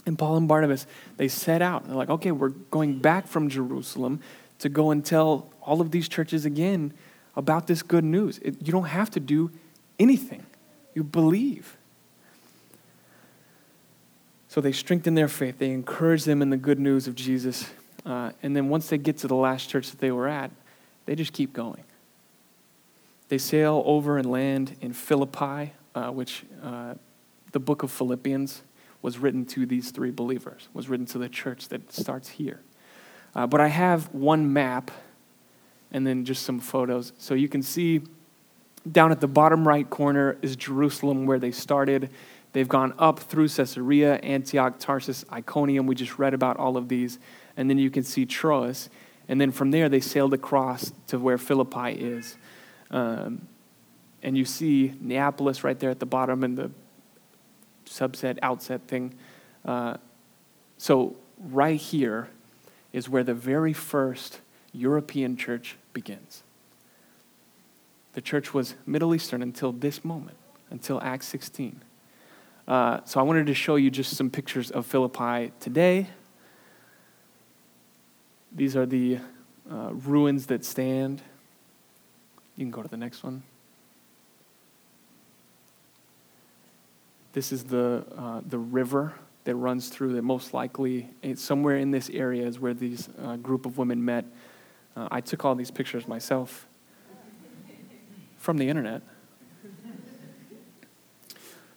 And 0.06 0.16
Paul 0.16 0.36
and 0.36 0.46
Barnabas, 0.46 0.86
they 1.16 1.26
set 1.26 1.60
out. 1.60 1.86
They're 1.86 1.96
like, 1.96 2.10
okay, 2.10 2.30
we're 2.30 2.50
going 2.50 3.00
back 3.00 3.26
from 3.26 3.48
Jerusalem 3.48 4.20
to 4.60 4.68
go 4.68 4.92
and 4.92 5.04
tell 5.04 5.50
all 5.60 5.80
of 5.80 5.90
these 5.90 6.08
churches 6.08 6.44
again 6.44 6.94
about 7.38 7.68
this 7.68 7.82
good 7.82 8.04
news. 8.04 8.38
It, 8.42 8.56
you 8.66 8.72
don't 8.72 8.88
have 8.88 9.10
to 9.12 9.20
do 9.20 9.50
anything, 9.98 10.44
you 10.92 11.04
believe. 11.04 11.76
So 14.48 14.60
they 14.60 14.72
strengthen 14.72 15.14
their 15.14 15.28
faith, 15.28 15.58
they 15.58 15.70
encourage 15.70 16.24
them 16.24 16.42
in 16.42 16.50
the 16.50 16.56
good 16.56 16.80
news 16.80 17.06
of 17.06 17.14
Jesus. 17.14 17.70
Uh, 18.04 18.32
and 18.42 18.56
then 18.56 18.68
once 18.68 18.88
they 18.88 18.98
get 18.98 19.18
to 19.18 19.28
the 19.28 19.36
last 19.36 19.70
church 19.70 19.90
that 19.90 20.00
they 20.00 20.10
were 20.10 20.26
at, 20.26 20.50
they 21.06 21.14
just 21.14 21.32
keep 21.32 21.52
going. 21.52 21.84
They 23.28 23.38
sail 23.38 23.82
over 23.86 24.18
and 24.18 24.30
land 24.30 24.76
in 24.80 24.92
Philippi, 24.92 25.72
uh, 25.94 26.10
which 26.10 26.44
uh, 26.62 26.94
the 27.52 27.60
book 27.60 27.82
of 27.82 27.92
Philippians 27.92 28.62
was 29.00 29.18
written 29.18 29.44
to 29.46 29.64
these 29.64 29.90
three 29.92 30.10
believers, 30.10 30.68
was 30.74 30.88
written 30.88 31.06
to 31.06 31.18
the 31.18 31.28
church 31.28 31.68
that 31.68 31.92
starts 31.92 32.30
here. 32.30 32.60
Uh, 33.34 33.46
but 33.46 33.60
I 33.60 33.68
have 33.68 34.12
one 34.12 34.52
map 34.52 34.90
and 35.92 36.06
then 36.06 36.24
just 36.24 36.42
some 36.42 36.60
photos. 36.60 37.12
So 37.18 37.34
you 37.34 37.48
can 37.48 37.62
see 37.62 38.02
down 38.90 39.12
at 39.12 39.20
the 39.20 39.28
bottom 39.28 39.66
right 39.66 39.88
corner 39.88 40.38
is 40.42 40.56
Jerusalem, 40.56 41.26
where 41.26 41.38
they 41.38 41.50
started. 41.50 42.10
They've 42.52 42.68
gone 42.68 42.94
up 42.98 43.18
through 43.18 43.48
Caesarea, 43.48 44.16
Antioch, 44.16 44.78
Tarsus, 44.78 45.24
Iconium. 45.32 45.86
We 45.86 45.94
just 45.94 46.18
read 46.18 46.34
about 46.34 46.56
all 46.56 46.76
of 46.76 46.88
these. 46.88 47.18
And 47.56 47.68
then 47.68 47.78
you 47.78 47.90
can 47.90 48.02
see 48.02 48.24
Troas. 48.24 48.88
And 49.28 49.40
then 49.40 49.52
from 49.52 49.70
there, 49.70 49.88
they 49.88 50.00
sailed 50.00 50.32
across 50.32 50.92
to 51.08 51.18
where 51.18 51.36
Philippi 51.36 51.92
is. 51.92 52.36
Um, 52.90 53.46
and 54.22 54.36
you 54.36 54.44
see 54.44 54.94
Neapolis 55.00 55.62
right 55.62 55.78
there 55.78 55.90
at 55.90 56.00
the 56.00 56.06
bottom 56.06 56.42
and 56.42 56.56
the 56.56 56.70
subset, 57.86 58.38
outset 58.42 58.82
thing. 58.88 59.14
Uh, 59.64 59.96
so, 60.78 61.16
right 61.38 61.78
here 61.78 62.28
is 62.92 63.08
where 63.08 63.22
the 63.24 63.34
very 63.34 63.72
first 63.72 64.40
European 64.72 65.36
church 65.36 65.76
begins. 65.92 66.42
The 68.14 68.20
church 68.20 68.52
was 68.52 68.74
Middle 68.86 69.14
Eastern 69.14 69.42
until 69.42 69.72
this 69.72 70.04
moment, 70.04 70.36
until 70.70 71.00
Acts 71.02 71.26
16. 71.28 71.82
Uh, 72.66 73.00
so 73.04 73.20
I 73.20 73.22
wanted 73.22 73.46
to 73.46 73.54
show 73.54 73.76
you 73.76 73.90
just 73.90 74.16
some 74.16 74.28
pictures 74.28 74.70
of 74.70 74.84
Philippi 74.86 75.52
today. 75.60 76.08
These 78.54 78.76
are 78.76 78.86
the 78.86 79.18
uh, 79.70 79.90
ruins 79.92 80.46
that 80.46 80.64
stand. 80.64 81.22
You 82.56 82.64
can 82.64 82.70
go 82.70 82.82
to 82.82 82.88
the 82.88 82.96
next 82.96 83.22
one. 83.22 83.42
This 87.32 87.52
is 87.52 87.64
the, 87.64 88.04
uh, 88.16 88.40
the 88.46 88.58
river 88.58 89.14
that 89.44 89.54
runs 89.54 89.88
through 89.88 90.14
that 90.14 90.22
most 90.22 90.52
likely 90.52 91.08
somewhere 91.36 91.76
in 91.76 91.90
this 91.90 92.10
area 92.10 92.46
is 92.46 92.58
where 92.58 92.74
these 92.74 93.08
uh, 93.22 93.36
group 93.36 93.64
of 93.64 93.78
women 93.78 94.04
met. 94.04 94.24
Uh, 94.98 95.06
I 95.12 95.20
took 95.20 95.44
all 95.44 95.54
these 95.54 95.70
pictures 95.70 96.08
myself 96.08 96.66
from 98.36 98.58
the 98.58 98.68
internet. 98.68 99.02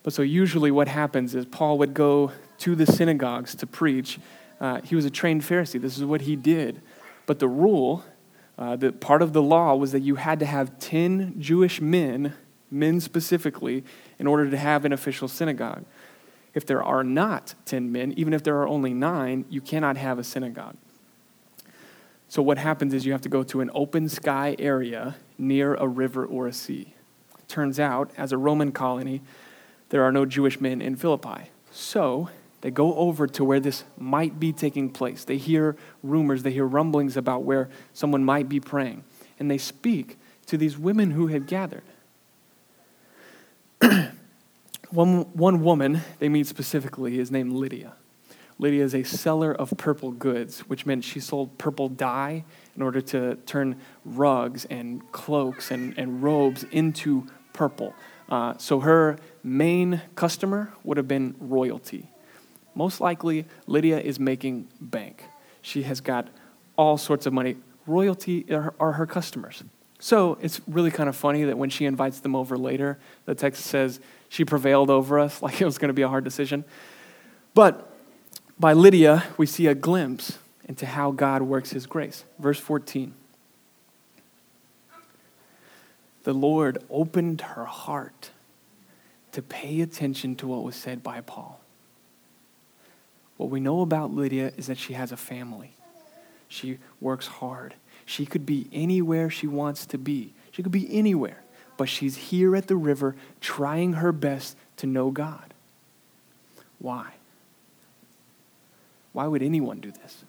But 0.01 0.13
so 0.13 0.24
usually 0.24 0.72
what 0.72 0.88
happens 0.88 1.36
is 1.36 1.46
Paul 1.46 1.78
would 1.78 1.94
go 1.94 2.32
to 2.60 2.75
the 2.75 2.88
synagogues 2.88 3.54
to 3.56 3.68
preach. 3.68 4.20
Uh, 4.60 4.82
he 4.82 4.96
was 4.96 5.06
a 5.06 5.12
trained 5.12 5.44
Pharisee. 5.44 5.80
This 5.80 5.98
is 5.98 6.04
what 6.04 6.22
he 6.22 6.36
did. 6.36 6.82
But 7.28 7.38
the 7.38 7.48
rule, 7.48 8.04
uh, 8.58 8.75
the 8.75 8.92
part 8.92 9.22
of 9.22 9.34
the 9.34 9.42
law 9.44 9.75
was 9.75 9.92
that 9.92 10.00
you 10.00 10.16
had 10.16 10.40
to 10.40 10.46
have 10.48 10.80
10 10.80 11.36
Jewish 11.40 11.80
men, 11.80 12.34
men 12.72 13.00
specifically, 13.00 13.84
in 14.18 14.25
order 14.25 14.50
to 14.50 14.58
have 14.58 14.84
an 14.84 14.94
official 14.94 15.28
synagogue. 15.28 15.86
If 16.56 16.66
there 16.66 16.82
are 16.82 17.04
not 17.04 17.54
10 17.66 17.92
men, 17.92 18.13
even 18.18 18.34
if 18.34 18.42
there 18.42 18.58
are 18.58 18.68
only 18.68 18.96
nine, 18.96 19.46
you 19.48 19.62
cannot 19.62 19.98
have 19.98 20.18
a 20.18 20.24
synagogue. 20.24 20.75
So 22.32 22.42
what 22.42 22.58
happens 22.58 22.94
is 22.94 23.06
you 23.06 23.12
have 23.12 23.24
to 23.24 23.30
go 23.30 23.44
to 23.44 23.60
an 23.60 23.70
open 23.74 24.08
sky 24.08 24.56
area 24.58 25.18
near 25.38 25.74
a 25.74 25.86
river 25.86 26.26
or 26.26 26.48
a 26.48 26.54
sea. 26.54 26.94
Turns 27.50 27.78
out, 27.78 28.10
as 28.16 28.32
a 28.32 28.38
Roman 28.38 28.72
colony, 28.72 29.22
there 29.90 30.02
are 30.04 30.14
no 30.14 30.26
Jewish 30.26 30.62
men 30.62 30.82
in 30.82 30.96
Philippi. 30.96 31.52
So 31.72 32.30
they 32.62 32.72
go 32.72 32.96
over 32.96 33.28
to 33.28 33.44
where 33.44 33.60
this 33.60 33.84
might 33.98 34.40
be 34.40 34.54
taking 34.54 34.90
place. 34.92 35.26
They 35.26 35.36
hear 35.36 35.76
rumors, 36.04 36.44
they 36.44 36.54
hear 36.54 36.66
rumblings 36.66 37.18
about 37.18 37.44
where 37.44 37.68
someone 37.92 38.24
might 38.24 38.48
be 38.48 38.62
praying. 38.62 39.04
And 39.38 39.52
they 39.52 39.58
speak 39.58 40.18
to 40.46 40.56
these 40.56 40.78
women 40.78 41.12
who 41.12 41.28
had 41.28 41.48
gathered. 41.48 41.84
one, 44.90 45.24
one 45.34 45.62
woman 45.62 46.00
they 46.20 46.30
meet 46.30 46.48
specifically 46.48 47.20
is 47.20 47.30
named 47.30 47.52
Lydia. 47.52 47.92
Lydia 48.62 48.84
is 48.84 48.94
a 48.94 49.03
seller 49.03 49.51
of 49.51 49.74
purple 49.75 50.12
goods, 50.12 50.60
which 50.62 50.86
meant 50.86 51.03
she 51.03 51.20
sold 51.20 51.58
purple 51.58 51.89
dye 51.89 52.46
in 52.75 52.84
order 52.84 53.01
to 53.01 53.36
turn 53.48 53.82
rugs 54.06 54.65
and 54.65 55.12
cloaks 55.12 55.72
and, 55.72 55.98
and 55.98 56.22
robes 56.22 56.63
into 56.65 57.25
purple. 57.53 57.96
Uh, 58.30 58.56
so 58.60 58.82
her 58.82 59.18
main 59.44 60.00
customer 60.13 60.72
would 60.84 60.98
have 60.98 61.08
been 61.08 61.36
royalty. 61.39 62.08
Most 62.75 63.01
likely, 63.01 63.46
Lydia 63.65 64.00
is 64.00 64.20
making 64.20 64.68
bank. 64.80 65.24
She 65.63 65.82
has 65.82 66.00
got 66.00 66.27
all 66.77 67.00
sorts 67.00 67.25
of 67.25 67.34
money. 67.34 67.58
Royalty 67.88 68.46
are, 68.53 68.75
are 68.80 68.91
her 68.91 69.08
customers. 69.08 69.63
So 69.98 70.38
it's 70.39 70.62
really 70.68 70.91
kind 70.91 71.10
of 71.10 71.15
funny 71.15 71.46
that 71.46 71.58
when 71.58 71.72
she 71.72 71.86
invites 71.86 72.20
them 72.20 72.36
over 72.36 72.60
later, 72.60 73.00
the 73.25 73.34
text 73.34 73.65
says 73.65 74.00
she 74.30 74.46
prevailed 74.46 74.91
over 74.91 75.18
us, 75.18 75.41
like 75.41 75.60
it 75.60 75.65
was 75.65 75.80
going 75.80 75.89
to 75.89 75.94
be 75.94 76.03
a 76.03 76.08
hard 76.08 76.24
decision. 76.24 76.63
But 77.56 77.91
by 78.62 78.74
Lydia, 78.74 79.24
we 79.38 79.48
see 79.48 79.65
a 79.65 79.74
glimpse 79.74 80.38
into 80.70 80.86
how 80.86 81.12
God 81.12 81.41
works 81.41 81.72
his 81.72 81.88
grace. 81.88 82.24
Verse 82.39 82.60
14 82.60 83.15
the 86.24 86.34
Lord 86.34 86.77
opened 86.91 87.41
her 87.41 87.65
heart 87.65 88.30
to 89.32 89.41
pay 89.41 89.82
attention 89.82 90.36
to 90.36 90.48
what 90.48 90.63
was 90.63 90.75
said 90.75 91.01
by 91.01 91.22
Paul. 91.22 91.60
What 93.38 93.50
we 93.50 93.60
know 93.60 93.82
about 93.82 94.13
Lydia 94.13 94.51
is 94.56 94.68
that 94.68 94.77
she 94.77 94.94
has 94.94 95.12
a 95.12 95.18
family. 95.18 95.74
She 96.48 96.77
works 97.00 97.25
hard. 97.25 97.74
She 98.06 98.27
could 98.27 98.46
be 98.46 98.68
anywhere 98.72 99.32
she 99.32 99.48
wants 99.48 99.88
to 99.88 99.98
be. 99.98 100.34
She 100.51 100.62
could 100.62 100.72
be 100.72 100.96
anywhere, 100.96 101.41
but 101.75 101.89
she's 101.89 102.18
here 102.18 102.56
at 102.56 102.68
the 102.68 102.75
river 102.75 103.15
trying 103.39 103.94
her 103.94 104.12
best 104.12 104.56
to 104.77 104.86
know 104.86 105.10
God. 105.10 105.56
Why? 106.77 107.13
Why 109.13 109.27
would 109.27 109.44
anyone 109.44 109.80
do 109.80 109.91
this? 109.91 110.24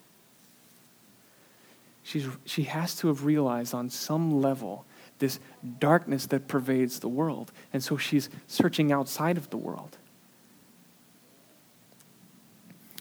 She's, 2.02 2.26
she 2.44 2.64
has 2.64 2.96
to 2.96 3.08
have 3.08 3.24
realized 3.24 3.74
on 3.74 3.88
some 3.90 4.42
level 4.42 4.84
this 5.18 5.38
darkness 5.78 6.26
that 6.26 6.48
pervades 6.48 6.98
the 6.98 7.08
world. 7.08 7.52
And 7.72 7.82
so 7.82 7.96
she's 7.96 8.28
searching 8.48 8.90
outside 8.90 9.36
of 9.36 9.50
the 9.50 9.56
world. 9.56 9.96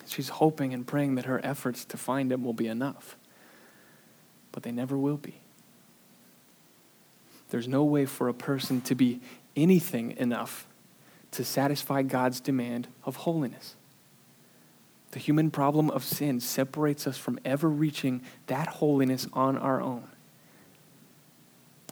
She's 0.06 0.30
hoping 0.30 0.74
and 0.74 0.86
praying 0.86 1.16
that 1.16 1.26
her 1.26 1.44
efforts 1.44 1.84
to 1.86 1.98
find 1.98 2.32
him 2.32 2.44
will 2.44 2.54
be 2.54 2.68
enough. 2.68 3.16
But 4.52 4.64
they 4.64 4.72
never 4.72 4.98
will 4.98 5.18
be. 5.18 5.36
There's 7.50 7.68
no 7.68 7.84
way 7.84 8.06
for 8.06 8.28
a 8.28 8.34
person 8.34 8.82
to 8.82 8.96
be 8.96 9.20
anything 9.56 10.16
enough 10.18 10.68
to 11.32 11.44
satisfy 11.44 12.02
God's 12.02 12.40
demand 12.40 12.88
of 13.04 13.18
holiness. 13.18 13.76
The 15.12 15.20
human 15.20 15.52
problem 15.52 15.90
of 15.90 16.04
sin 16.04 16.40
separates 16.40 17.06
us 17.06 17.18
from 17.18 17.40
ever 17.44 17.70
reaching 17.70 18.22
that 18.48 18.68
holiness 18.68 19.28
on 19.34 19.58
our 19.58 19.82
own. 19.82 20.08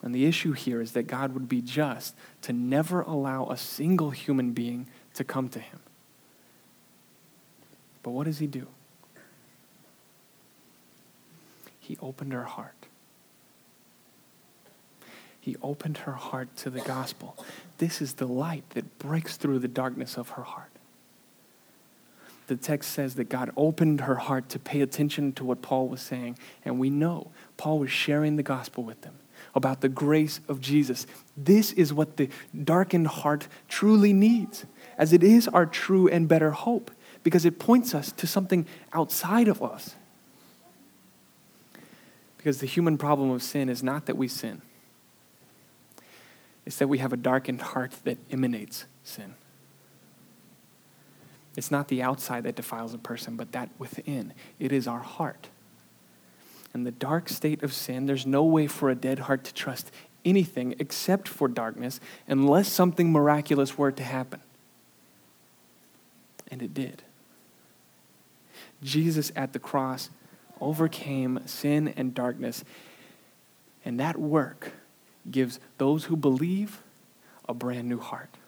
And 0.02 0.16
the 0.16 0.26
issue 0.26 0.54
here 0.54 0.82
is 0.82 0.94
that 0.94 1.04
God 1.08 1.34
would 1.34 1.50
be 1.50 1.62
just 1.62 2.16
to 2.44 2.54
never 2.54 3.02
allow 3.02 3.48
a 3.50 3.58
single 3.58 4.12
human 4.12 4.52
being 4.52 4.88
to 5.16 5.26
come 5.26 5.50
to 5.50 5.60
him. 5.60 5.80
But 8.02 8.12
what 8.12 8.24
does 8.26 8.40
he 8.40 8.48
do? 8.48 8.68
He 11.80 11.98
opened 12.02 12.32
her 12.32 12.46
heart. 12.46 12.86
He 15.42 15.58
opened 15.62 16.00
her 16.00 16.14
heart 16.14 16.56
to 16.58 16.70
the 16.70 16.82
gospel. 16.82 17.36
This 17.80 18.02
is 18.02 18.14
the 18.14 18.28
light 18.28 18.64
that 18.72 19.00
breaks 19.00 19.36
through 19.36 19.60
the 19.60 19.68
darkness 19.68 20.18
of 20.18 20.30
her 20.30 20.44
heart. 20.44 20.69
The 22.50 22.56
text 22.56 22.94
says 22.94 23.14
that 23.14 23.30
God 23.30 23.52
opened 23.56 24.02
her 24.02 24.16
heart 24.16 24.50
to 24.50 24.58
pay 24.58 24.82
attention 24.82 25.34
to 25.34 25.46
what 25.46 25.62
Paul 25.62 25.88
was 25.88 26.02
saying, 26.02 26.36
and 26.66 26.80
we 26.80 26.90
know 26.90 27.30
Paul 27.58 27.78
was 27.78 27.92
sharing 27.92 28.38
the 28.38 28.44
gospel 28.44 28.84
with 28.84 29.02
them 29.02 29.20
about 29.54 29.82
the 29.82 29.88
grace 29.88 30.40
of 30.48 30.60
Jesus. 30.60 31.06
This 31.38 31.72
is 31.74 31.94
what 31.94 32.18
the 32.18 32.28
darkened 32.64 33.06
heart 33.06 33.48
truly 33.68 34.14
needs, 34.14 34.66
as 34.98 35.14
it 35.14 35.22
is 35.22 35.48
our 35.48 35.68
true 35.68 36.08
and 36.08 36.28
better 36.28 36.50
hope, 36.50 36.90
because 37.22 37.46
it 37.46 37.60
points 37.60 37.94
us 37.94 38.12
to 38.14 38.26
something 38.26 38.66
outside 38.94 39.48
of 39.48 39.62
us. 39.62 39.94
Because 42.38 42.62
the 42.62 42.66
human 42.66 42.98
problem 42.98 43.30
of 43.30 43.44
sin 43.44 43.70
is 43.70 43.84
not 43.84 44.08
that 44.08 44.18
we 44.18 44.28
sin, 44.28 44.64
it's 46.66 46.78
that 46.80 46.88
we 46.88 46.98
have 46.98 47.14
a 47.14 47.18
darkened 47.18 47.62
heart 47.62 47.92
that 48.06 48.18
emanates 48.32 48.86
sin. 49.04 49.36
It's 51.60 51.72
not 51.72 51.90
the 51.90 52.02
outside 52.02 52.46
that 52.46 52.56
defiles 52.56 52.94
a 52.94 52.98
person, 52.98 53.36
but 53.36 53.52
that 53.52 53.70
within. 53.78 54.32
It 54.60 54.72
is 54.72 54.88
our 54.88 55.02
heart. 55.02 55.50
In 56.74 56.86
the 56.86 56.92
dark 56.92 57.28
state 57.28 57.64
of 57.64 57.74
sin, 57.74 58.06
there's 58.06 58.26
no 58.26 58.46
way 58.46 58.66
for 58.66 58.90
a 58.90 58.96
dead 58.96 59.20
heart 59.20 59.44
to 59.44 59.54
trust 59.54 59.92
anything 60.24 60.74
except 60.80 61.28
for 61.28 61.50
darkness 61.50 62.00
unless 62.30 62.70
something 62.70 63.12
miraculous 63.12 63.78
were 63.78 63.92
to 63.92 64.04
happen. 64.04 64.40
And 66.50 66.62
it 66.62 66.74
did. 66.74 67.04
Jesus 68.82 69.30
at 69.36 69.52
the 69.52 69.60
cross 69.60 70.10
overcame 70.62 71.42
sin 71.46 71.94
and 71.98 72.14
darkness, 72.14 72.64
and 73.84 74.00
that 74.00 74.18
work 74.18 74.72
gives 75.30 75.60
those 75.78 76.06
who 76.06 76.16
believe 76.16 76.82
a 77.50 77.54
brand 77.54 77.90
new 77.90 78.00
heart. 78.00 78.39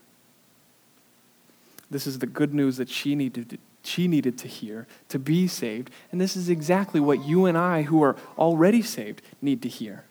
This 1.91 2.07
is 2.07 2.19
the 2.19 2.25
good 2.25 2.53
news 2.53 2.77
that 2.77 2.89
she 2.89 3.13
needed 3.15 3.50
to, 3.51 3.57
she 3.83 4.07
needed 4.07 4.38
to 4.39 4.48
hear 4.48 4.88
to 5.10 5.19
be 5.19 5.45
saved, 5.45 5.91
and 6.12 6.19
this 6.19 6.36
is 6.36 6.50
exactly 6.50 7.00
what 7.00 7.24
you 7.24 7.45
and 7.45 7.57
I 7.57 7.83
who 7.83 8.01
are 8.01 8.15
already 8.38 8.81
saved 8.81 9.21
need 9.41 9.62
to 9.62 9.69
hear. 9.69 10.05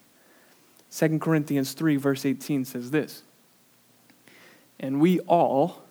2 0.92 1.18
Corinthians 1.18 1.72
3 1.72 1.96
verse 1.96 2.24
18 2.24 2.64
says 2.64 2.90
this. 2.90 3.22
And 4.78 5.00
we 5.00 5.20
all 5.20 5.82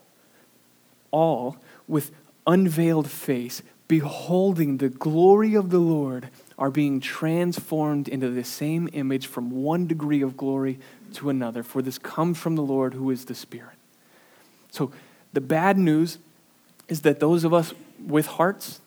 all 1.11 1.57
with 1.87 2.11
unveiled 2.45 3.09
face 3.09 3.63
beholding 3.87 4.77
the 4.77 4.89
glory 4.89 5.55
of 5.55 5.71
the 5.71 5.79
Lord 5.79 6.29
are 6.57 6.69
being 6.69 6.99
transformed 6.99 8.07
into 8.07 8.29
the 8.29 8.43
same 8.43 8.87
image 8.93 9.25
from 9.25 9.49
one 9.49 9.87
degree 9.87 10.21
of 10.21 10.37
glory 10.37 10.79
to 11.13 11.29
another. 11.29 11.63
For 11.63 11.81
this 11.81 11.97
comes 11.97 12.37
from 12.37 12.55
the 12.55 12.61
Lord 12.61 12.93
who 12.93 13.09
is 13.09 13.25
the 13.25 13.33
Spirit. 13.33 13.75
So 14.69 14.91
the 15.33 15.41
bad 15.41 15.77
news 15.77 16.17
is 16.87 17.01
that 17.01 17.19
those 17.19 17.43
of 17.43 17.53
us 17.53 17.73
with 18.05 18.25
hearts 18.25 18.81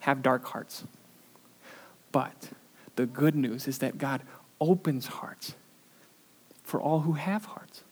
have 0.00 0.22
dark 0.22 0.44
hearts. 0.46 0.84
But 2.12 2.50
the 2.96 3.06
good 3.06 3.34
news 3.34 3.68
is 3.68 3.78
that 3.78 3.98
God 3.98 4.22
opens 4.60 5.06
hearts 5.06 5.54
for 6.62 6.80
all 6.80 7.00
who 7.00 7.12
have 7.12 7.44
hearts. 7.46 7.82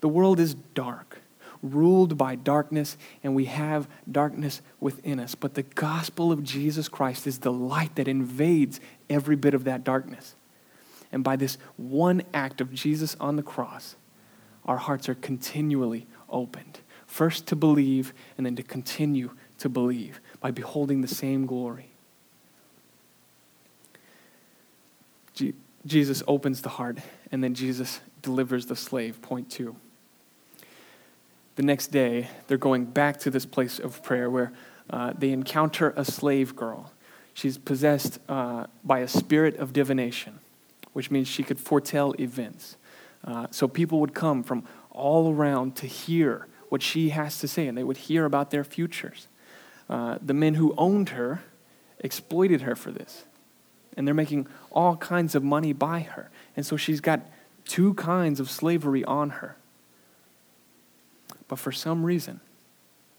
The 0.00 0.08
world 0.08 0.38
is 0.38 0.54
dark 0.54 1.20
ruled 1.62 2.16
by 2.16 2.34
darkness, 2.34 2.96
and 3.22 3.34
we 3.34 3.46
have 3.46 3.88
darkness 4.10 4.60
within 4.80 5.18
us. 5.18 5.34
But 5.34 5.54
the 5.54 5.62
gospel 5.62 6.32
of 6.32 6.42
Jesus 6.42 6.88
Christ 6.88 7.26
is 7.26 7.38
the 7.38 7.52
light 7.52 7.94
that 7.96 8.08
invades 8.08 8.80
every 9.08 9.36
bit 9.36 9.54
of 9.54 9.64
that 9.64 9.84
darkness. 9.84 10.34
And 11.12 11.24
by 11.24 11.36
this 11.36 11.56
one 11.76 12.22
act 12.34 12.60
of 12.60 12.72
Jesus 12.72 13.16
on 13.20 13.36
the 13.36 13.42
cross, 13.42 13.96
our 14.64 14.76
hearts 14.76 15.08
are 15.08 15.14
continually 15.14 16.06
opened. 16.28 16.80
First 17.06 17.46
to 17.48 17.56
believe, 17.56 18.12
and 18.36 18.44
then 18.44 18.56
to 18.56 18.62
continue 18.62 19.30
to 19.58 19.68
believe 19.68 20.20
by 20.40 20.50
beholding 20.50 21.00
the 21.00 21.08
same 21.08 21.46
glory. 21.46 21.90
Jesus 25.86 26.22
opens 26.26 26.62
the 26.62 26.70
heart, 26.70 26.98
and 27.30 27.44
then 27.44 27.54
Jesus 27.54 28.00
delivers 28.22 28.66
the 28.66 28.76
slave. 28.76 29.22
Point 29.22 29.50
two 29.50 29.76
the 31.56 31.62
next 31.62 31.88
day, 31.88 32.28
they're 32.46 32.58
going 32.58 32.84
back 32.84 33.18
to 33.20 33.30
this 33.30 33.46
place 33.46 33.78
of 33.78 34.02
prayer 34.02 34.30
where 34.30 34.52
uh, 34.90 35.14
they 35.16 35.30
encounter 35.32 35.92
a 35.96 36.04
slave 36.04 36.54
girl. 36.54 36.92
She's 37.34 37.58
possessed 37.58 38.18
uh, 38.28 38.66
by 38.84 39.00
a 39.00 39.08
spirit 39.08 39.56
of 39.56 39.72
divination, 39.72 40.38
which 40.92 41.10
means 41.10 41.28
she 41.28 41.42
could 41.42 41.58
foretell 41.58 42.14
events. 42.20 42.76
Uh, 43.24 43.46
so 43.50 43.66
people 43.66 44.00
would 44.00 44.14
come 44.14 44.42
from 44.42 44.64
all 44.96 45.32
around 45.32 45.76
to 45.76 45.86
hear 45.86 46.48
what 46.68 46.82
she 46.82 47.10
has 47.10 47.38
to 47.38 47.48
say, 47.48 47.68
and 47.68 47.78
they 47.78 47.84
would 47.84 47.96
hear 47.96 48.24
about 48.24 48.50
their 48.50 48.64
futures. 48.64 49.28
Uh, 49.88 50.18
the 50.20 50.34
men 50.34 50.54
who 50.54 50.74
owned 50.76 51.10
her 51.10 51.42
exploited 52.00 52.62
her 52.62 52.74
for 52.74 52.90
this, 52.90 53.24
and 53.96 54.06
they're 54.06 54.14
making 54.14 54.46
all 54.72 54.96
kinds 54.96 55.34
of 55.34 55.44
money 55.44 55.72
by 55.72 56.00
her. 56.00 56.30
And 56.56 56.66
so 56.66 56.76
she's 56.76 57.00
got 57.00 57.20
two 57.64 57.94
kinds 57.94 58.40
of 58.40 58.50
slavery 58.50 59.04
on 59.04 59.30
her. 59.30 59.56
But 61.48 61.58
for 61.58 61.72
some 61.72 62.04
reason, 62.04 62.40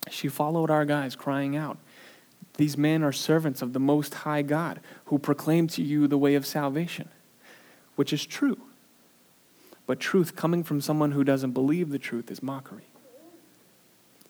she 0.10 0.28
followed 0.28 0.70
our 0.70 0.86
guys, 0.86 1.16
crying 1.16 1.56
out, 1.56 1.78
These 2.58 2.78
men 2.78 3.04
are 3.04 3.12
servants 3.12 3.62
of 3.62 3.74
the 3.74 3.80
Most 3.80 4.14
High 4.14 4.42
God 4.42 4.80
who 5.06 5.18
proclaim 5.20 5.68
to 5.70 5.82
you 5.82 6.08
the 6.08 6.18
way 6.18 6.36
of 6.36 6.46
salvation, 6.46 7.10
which 7.96 8.12
is 8.12 8.26
true. 8.26 8.58
But 9.88 10.02
truth 10.02 10.36
coming 10.36 10.64
from 10.64 10.82
someone 10.82 11.14
who 11.14 11.24
doesn't 11.24 11.52
believe 11.52 11.90
the 11.90 11.98
truth 11.98 12.30
is 12.30 12.44
mockery. 12.44 12.84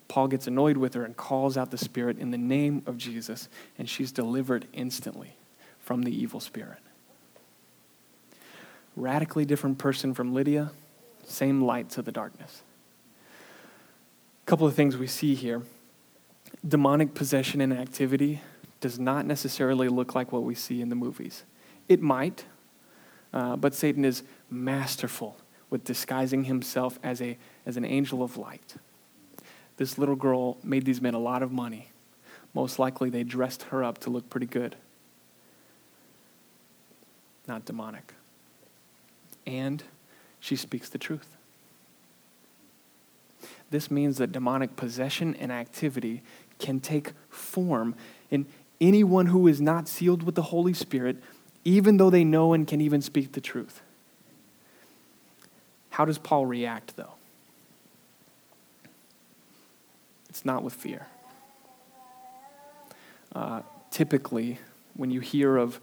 Paul 0.06 0.28
gets 0.28 0.46
annoyed 0.46 0.78
with 0.78 0.94
her 0.94 1.04
and 1.04 1.14
calls 1.16 1.58
out 1.58 1.70
the 1.70 1.76
spirit 1.76 2.18
in 2.18 2.30
the 2.30 2.38
name 2.38 2.82
of 2.86 2.96
Jesus, 2.96 3.48
and 3.76 3.88
she's 3.88 4.10
delivered 4.10 4.66
instantly 4.72 5.34
from 5.80 6.04
the 6.04 6.16
evil 6.16 6.40
spirit. 6.40 6.78
Radically 8.96 9.44
different 9.44 9.78
person 9.78 10.14
from 10.14 10.32
Lydia, 10.32 10.70
same 11.26 11.60
light 11.60 11.90
to 11.90 12.00
the 12.00 12.10
darkness 12.10 12.62
A 14.42 14.46
couple 14.46 14.66
of 14.66 14.74
things 14.74 14.96
we 14.96 15.06
see 15.06 15.34
here. 15.34 15.62
Demonic 16.66 17.14
possession 17.14 17.60
and 17.60 17.72
activity 17.72 18.40
does 18.80 18.98
not 18.98 19.26
necessarily 19.26 19.88
look 19.88 20.14
like 20.14 20.32
what 20.32 20.42
we 20.44 20.54
see 20.54 20.80
in 20.80 20.88
the 20.88 20.94
movies. 20.94 21.44
It 21.88 22.00
might, 22.00 22.44
uh, 23.34 23.56
but 23.56 23.74
Satan 23.74 24.04
is 24.04 24.22
masterful 24.50 25.36
with 25.70 25.84
disguising 25.84 26.44
himself 26.44 26.98
as, 27.02 27.20
a, 27.20 27.36
as 27.66 27.76
an 27.76 27.84
angel 27.84 28.22
of 28.22 28.36
light. 28.36 28.76
This 29.76 29.98
little 29.98 30.16
girl 30.16 30.58
made 30.62 30.84
these 30.84 31.00
men 31.00 31.14
a 31.14 31.18
lot 31.18 31.42
of 31.42 31.52
money. 31.52 31.90
Most 32.54 32.78
likely, 32.78 33.10
they 33.10 33.22
dressed 33.22 33.64
her 33.64 33.84
up 33.84 33.98
to 33.98 34.10
look 34.10 34.28
pretty 34.30 34.46
good. 34.46 34.76
Not 37.46 37.64
demonic. 37.64 38.14
And 39.46 39.82
she 40.40 40.56
speaks 40.56 40.88
the 40.88 40.98
truth. 40.98 41.36
This 43.70 43.90
means 43.90 44.18
that 44.18 44.32
demonic 44.32 44.76
possession 44.76 45.34
and 45.36 45.52
activity 45.52 46.22
can 46.58 46.80
take 46.80 47.12
form 47.28 47.94
in 48.30 48.46
anyone 48.80 49.26
who 49.26 49.46
is 49.46 49.60
not 49.60 49.88
sealed 49.88 50.22
with 50.22 50.34
the 50.34 50.42
Holy 50.42 50.72
Spirit, 50.72 51.18
even 51.64 51.98
though 51.98 52.10
they 52.10 52.24
know 52.24 52.52
and 52.52 52.66
can 52.66 52.80
even 52.80 53.02
speak 53.02 53.32
the 53.32 53.40
truth. 53.40 53.82
How 55.98 56.04
does 56.04 56.16
Paul 56.16 56.46
react, 56.46 56.94
though? 56.94 57.14
It's 60.28 60.44
not 60.44 60.62
with 60.62 60.72
fear. 60.72 61.08
Uh, 63.34 63.62
typically, 63.90 64.60
when 64.94 65.10
you 65.10 65.18
hear 65.18 65.56
of 65.56 65.80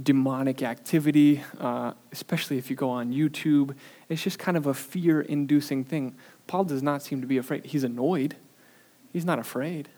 demonic 0.00 0.62
activity, 0.62 1.42
uh, 1.58 1.94
especially 2.12 2.58
if 2.58 2.70
you 2.70 2.76
go 2.76 2.90
on 2.90 3.12
YouTube, 3.12 3.74
it's 4.08 4.22
just 4.22 4.38
kind 4.38 4.56
of 4.56 4.68
a 4.68 4.74
fear 4.74 5.20
inducing 5.22 5.82
thing. 5.82 6.14
Paul 6.46 6.62
does 6.62 6.84
not 6.84 7.02
seem 7.02 7.20
to 7.20 7.26
be 7.26 7.36
afraid. 7.36 7.66
He's 7.66 7.82
annoyed, 7.82 8.36
he's 9.12 9.24
not 9.24 9.40
afraid. 9.40 9.88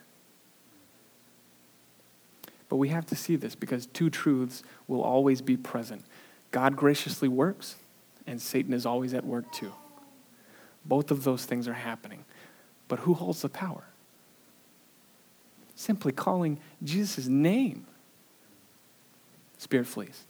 But 2.70 2.76
we 2.76 2.88
have 2.88 3.04
to 3.08 3.14
see 3.14 3.36
this 3.36 3.54
because 3.54 3.84
two 3.84 4.08
truths 4.08 4.62
will 4.86 5.02
always 5.02 5.42
be 5.42 5.58
present 5.58 6.06
God 6.52 6.74
graciously 6.74 7.28
works, 7.28 7.76
and 8.28 8.40
Satan 8.40 8.72
is 8.72 8.86
always 8.86 9.14
at 9.14 9.24
work 9.24 9.50
too. 9.52 9.72
Both 10.84 11.10
of 11.10 11.24
those 11.24 11.44
things 11.44 11.66
are 11.66 11.74
happening. 11.74 12.24
But 12.86 13.00
who 13.00 13.14
holds 13.14 13.42
the 13.42 13.48
power? 13.48 13.84
simply 15.78 16.10
calling 16.10 16.58
Jesus' 16.82 17.28
name, 17.28 17.86
spirit 19.58 19.86
flees. 19.86 20.24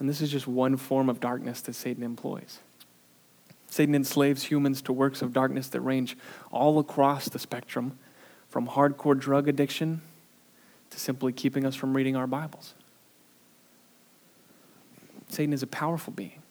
And 0.00 0.08
this 0.08 0.20
is 0.20 0.32
just 0.32 0.48
one 0.48 0.76
form 0.76 1.08
of 1.08 1.20
darkness 1.20 1.60
that 1.60 1.74
Satan 1.74 2.02
employs. 2.02 2.58
Satan 3.70 3.94
enslaves 3.94 4.42
humans 4.42 4.82
to 4.82 4.92
works 4.92 5.22
of 5.22 5.32
darkness 5.32 5.68
that 5.68 5.80
range 5.80 6.16
all 6.50 6.80
across 6.80 7.28
the 7.28 7.38
spectrum, 7.38 7.98
from 8.48 8.66
hardcore 8.66 9.18
drug 9.18 9.48
addiction 9.48 10.02
to 10.90 10.98
simply 10.98 11.32
keeping 11.32 11.64
us 11.64 11.76
from 11.76 11.96
reading 11.96 12.16
our 12.16 12.26
Bibles. 12.26 12.74
Satan 15.32 15.52
is 15.52 15.62
a 15.62 15.66
powerful 15.66 16.12
being, 16.12 16.42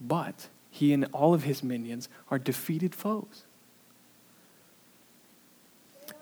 but 0.00 0.48
he 0.70 0.92
and 0.92 1.06
all 1.12 1.34
of 1.34 1.44
his 1.44 1.62
minions 1.62 2.08
are 2.30 2.38
defeated 2.38 2.94
foes. 2.94 3.44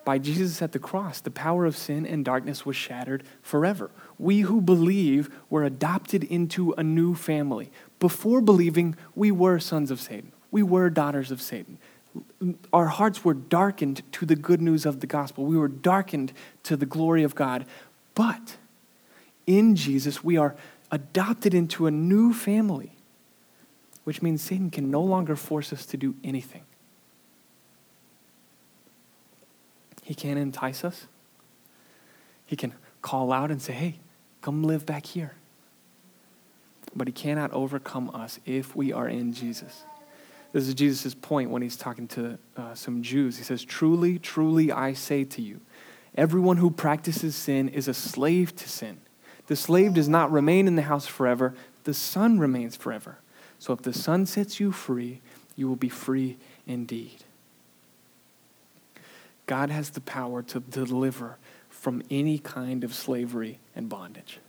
By 0.05 0.17
Jesus 0.17 0.61
at 0.61 0.73
the 0.73 0.79
cross, 0.79 1.21
the 1.21 1.31
power 1.31 1.65
of 1.65 1.77
sin 1.77 2.05
and 2.05 2.25
darkness 2.25 2.65
was 2.65 2.75
shattered 2.75 3.23
forever. 3.41 3.89
We 4.19 4.41
who 4.41 4.59
believe 4.59 5.29
were 5.49 5.63
adopted 5.63 6.25
into 6.25 6.73
a 6.73 6.83
new 6.83 7.15
family. 7.15 7.71
Before 7.99 8.41
believing, 8.41 8.97
we 9.15 9.31
were 9.31 9.59
sons 9.59 9.91
of 9.91 10.01
Satan, 10.01 10.33
we 10.51 10.61
were 10.61 10.89
daughters 10.89 11.31
of 11.31 11.41
Satan. 11.41 11.77
Our 12.71 12.87
hearts 12.87 13.23
were 13.23 13.33
darkened 13.33 14.03
to 14.13 14.25
the 14.25 14.35
good 14.35 14.61
news 14.61 14.85
of 14.85 14.99
the 14.99 15.07
gospel, 15.07 15.45
we 15.45 15.57
were 15.57 15.69
darkened 15.69 16.33
to 16.63 16.75
the 16.75 16.85
glory 16.85 17.23
of 17.23 17.33
God. 17.33 17.65
But 18.13 18.57
in 19.47 19.75
Jesus, 19.75 20.23
we 20.23 20.37
are 20.37 20.55
adopted 20.93 21.55
into 21.55 21.87
a 21.87 21.91
new 21.91 22.31
family, 22.31 22.91
which 24.03 24.21
means 24.21 24.43
Satan 24.43 24.69
can 24.69 24.91
no 24.91 25.01
longer 25.01 25.35
force 25.35 25.73
us 25.73 25.87
to 25.87 25.97
do 25.97 26.13
anything. 26.23 26.61
He 30.03 30.13
can't 30.13 30.37
entice 30.37 30.85
us. 30.85 31.07
He 32.45 32.55
can 32.55 32.73
call 33.01 33.33
out 33.33 33.49
and 33.49 33.59
say, 33.59 33.73
hey, 33.73 33.95
come 34.41 34.63
live 34.63 34.85
back 34.85 35.07
here. 35.07 35.33
But 36.95 37.07
he 37.07 37.11
cannot 37.11 37.51
overcome 37.53 38.11
us 38.13 38.39
if 38.45 38.75
we 38.75 38.93
are 38.93 39.09
in 39.09 39.33
Jesus. 39.33 39.85
This 40.51 40.67
is 40.67 40.75
Jesus' 40.75 41.15
point 41.15 41.49
when 41.49 41.63
he's 41.63 41.75
talking 41.75 42.07
to 42.09 42.37
uh, 42.55 42.75
some 42.75 43.01
Jews. 43.01 43.37
He 43.37 43.43
says, 43.43 43.63
Truly, 43.63 44.19
truly, 44.19 44.71
I 44.71 44.93
say 44.93 45.23
to 45.23 45.41
you, 45.41 45.59
everyone 46.13 46.57
who 46.57 46.69
practices 46.69 47.35
sin 47.35 47.69
is 47.69 47.87
a 47.87 47.95
slave 47.95 48.55
to 48.57 48.69
sin. 48.69 48.99
The 49.47 49.55
slave 49.55 49.93
does 49.93 50.07
not 50.07 50.31
remain 50.31 50.67
in 50.67 50.75
the 50.75 50.83
house 50.83 51.05
forever, 51.05 51.53
the 51.83 51.93
son 51.93 52.39
remains 52.39 52.75
forever. 52.75 53.17
So 53.59 53.73
if 53.73 53.81
the 53.81 53.93
son 53.93 54.25
sets 54.25 54.59
you 54.59 54.71
free, 54.71 55.21
you 55.55 55.67
will 55.67 55.75
be 55.75 55.89
free 55.89 56.37
indeed. 56.65 57.23
God 59.45 59.69
has 59.69 59.89
the 59.91 60.01
power 60.01 60.41
to 60.43 60.59
deliver 60.61 61.37
from 61.69 62.01
any 62.09 62.39
kind 62.39 62.83
of 62.83 62.93
slavery 62.93 63.59
and 63.75 63.89
bondage. 63.89 64.39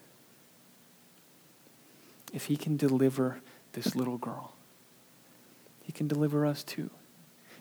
If 2.33 2.47
He 2.47 2.57
can 2.57 2.77
deliver 2.77 3.41
this 3.73 3.97
little 3.97 4.19
girl, 4.19 4.55
He 5.83 5.93
can 5.93 6.07
deliver 6.07 6.47
us 6.47 6.63
too. 6.63 6.91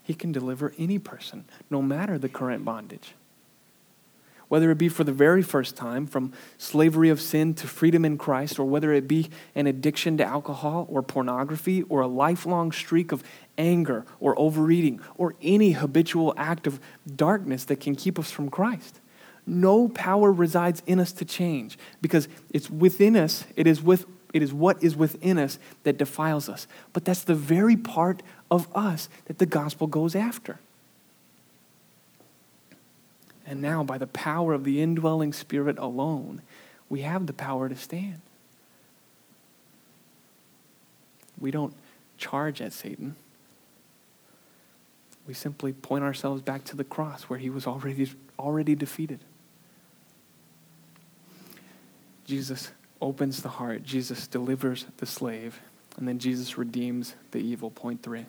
He 0.03 0.13
can 0.13 0.31
deliver 0.31 0.73
any 0.77 0.99
person, 0.99 1.45
no 1.69 1.81
matter 1.81 2.17
the 2.17 2.29
current 2.29 2.63
bondage 2.65 3.15
whether 4.47 4.71
it 4.71 4.77
be 4.77 4.89
for 4.89 5.03
the 5.03 5.11
very 5.11 5.41
first 5.41 5.75
time, 5.75 6.05
from 6.05 6.33
slavery 6.57 7.09
of 7.09 7.21
sin 7.21 7.53
to 7.55 7.67
freedom 7.67 8.05
in 8.05 8.17
Christ, 8.17 8.59
or 8.59 8.65
whether 8.65 8.91
it 8.93 9.07
be 9.07 9.29
an 9.55 9.67
addiction 9.67 10.17
to 10.17 10.25
alcohol 10.25 10.85
or 10.89 11.01
pornography, 11.01 11.83
or 11.83 12.01
a 12.01 12.07
lifelong 12.07 12.71
streak 12.71 13.11
of 13.11 13.23
anger 13.57 14.05
or 14.19 14.37
overeating, 14.39 14.99
or 15.15 15.35
any 15.41 15.71
habitual 15.71 16.33
act 16.37 16.67
of 16.67 16.79
darkness 17.15 17.65
that 17.65 17.79
can 17.79 17.95
keep 17.95 18.17
us 18.19 18.31
from 18.31 18.49
Christ. 18.49 18.99
No 19.45 19.89
power 19.89 20.31
resides 20.31 20.81
in 20.85 20.99
us 20.99 21.11
to 21.13 21.25
change 21.25 21.77
because 22.01 22.27
it's 22.49 22.69
within 22.69 23.15
us, 23.15 23.45
it 23.55 23.67
is, 23.67 23.81
with, 23.81 24.05
it 24.33 24.41
is 24.41 24.53
what 24.53 24.81
is 24.81 24.95
within 24.95 25.37
us 25.37 25.59
that 25.83 25.97
defiles 25.97 26.47
us. 26.47 26.67
But 26.93 27.05
that's 27.05 27.23
the 27.23 27.35
very 27.35 27.75
part 27.75 28.23
of 28.49 28.67
us 28.75 29.09
that 29.25 29.39
the 29.39 29.45
gospel 29.45 29.87
goes 29.87 30.15
after. 30.15 30.59
And 33.45 33.61
now, 33.61 33.83
by 33.83 33.97
the 33.97 34.07
power 34.07 34.53
of 34.53 34.63
the 34.63 34.81
indwelling 34.81 35.33
Spirit 35.33 35.77
alone, 35.77 36.41
we 36.89 37.01
have 37.01 37.27
the 37.27 37.33
power 37.33 37.67
to 37.67 37.75
stand. 37.75 38.21
We 41.39 41.51
don't 41.51 41.73
charge 42.17 42.61
at 42.61 42.71
Satan. 42.71 43.15
We 45.27 45.33
simply 45.33 45.73
point 45.73 46.03
ourselves 46.03 46.41
back 46.41 46.63
to 46.65 46.75
the 46.75 46.83
cross 46.83 47.23
where 47.23 47.39
he 47.39 47.49
was 47.49 47.67
already, 47.67 48.11
already 48.39 48.75
defeated. 48.75 49.19
Jesus 52.25 52.71
opens 53.01 53.41
the 53.41 53.49
heart, 53.49 53.83
Jesus 53.83 54.27
delivers 54.27 54.85
the 54.97 55.05
slave, 55.05 55.59
and 55.97 56.07
then 56.07 56.19
Jesus 56.19 56.57
redeems 56.57 57.15
the 57.31 57.39
evil. 57.39 57.69
Point 57.69 58.01
three. 58.01 58.25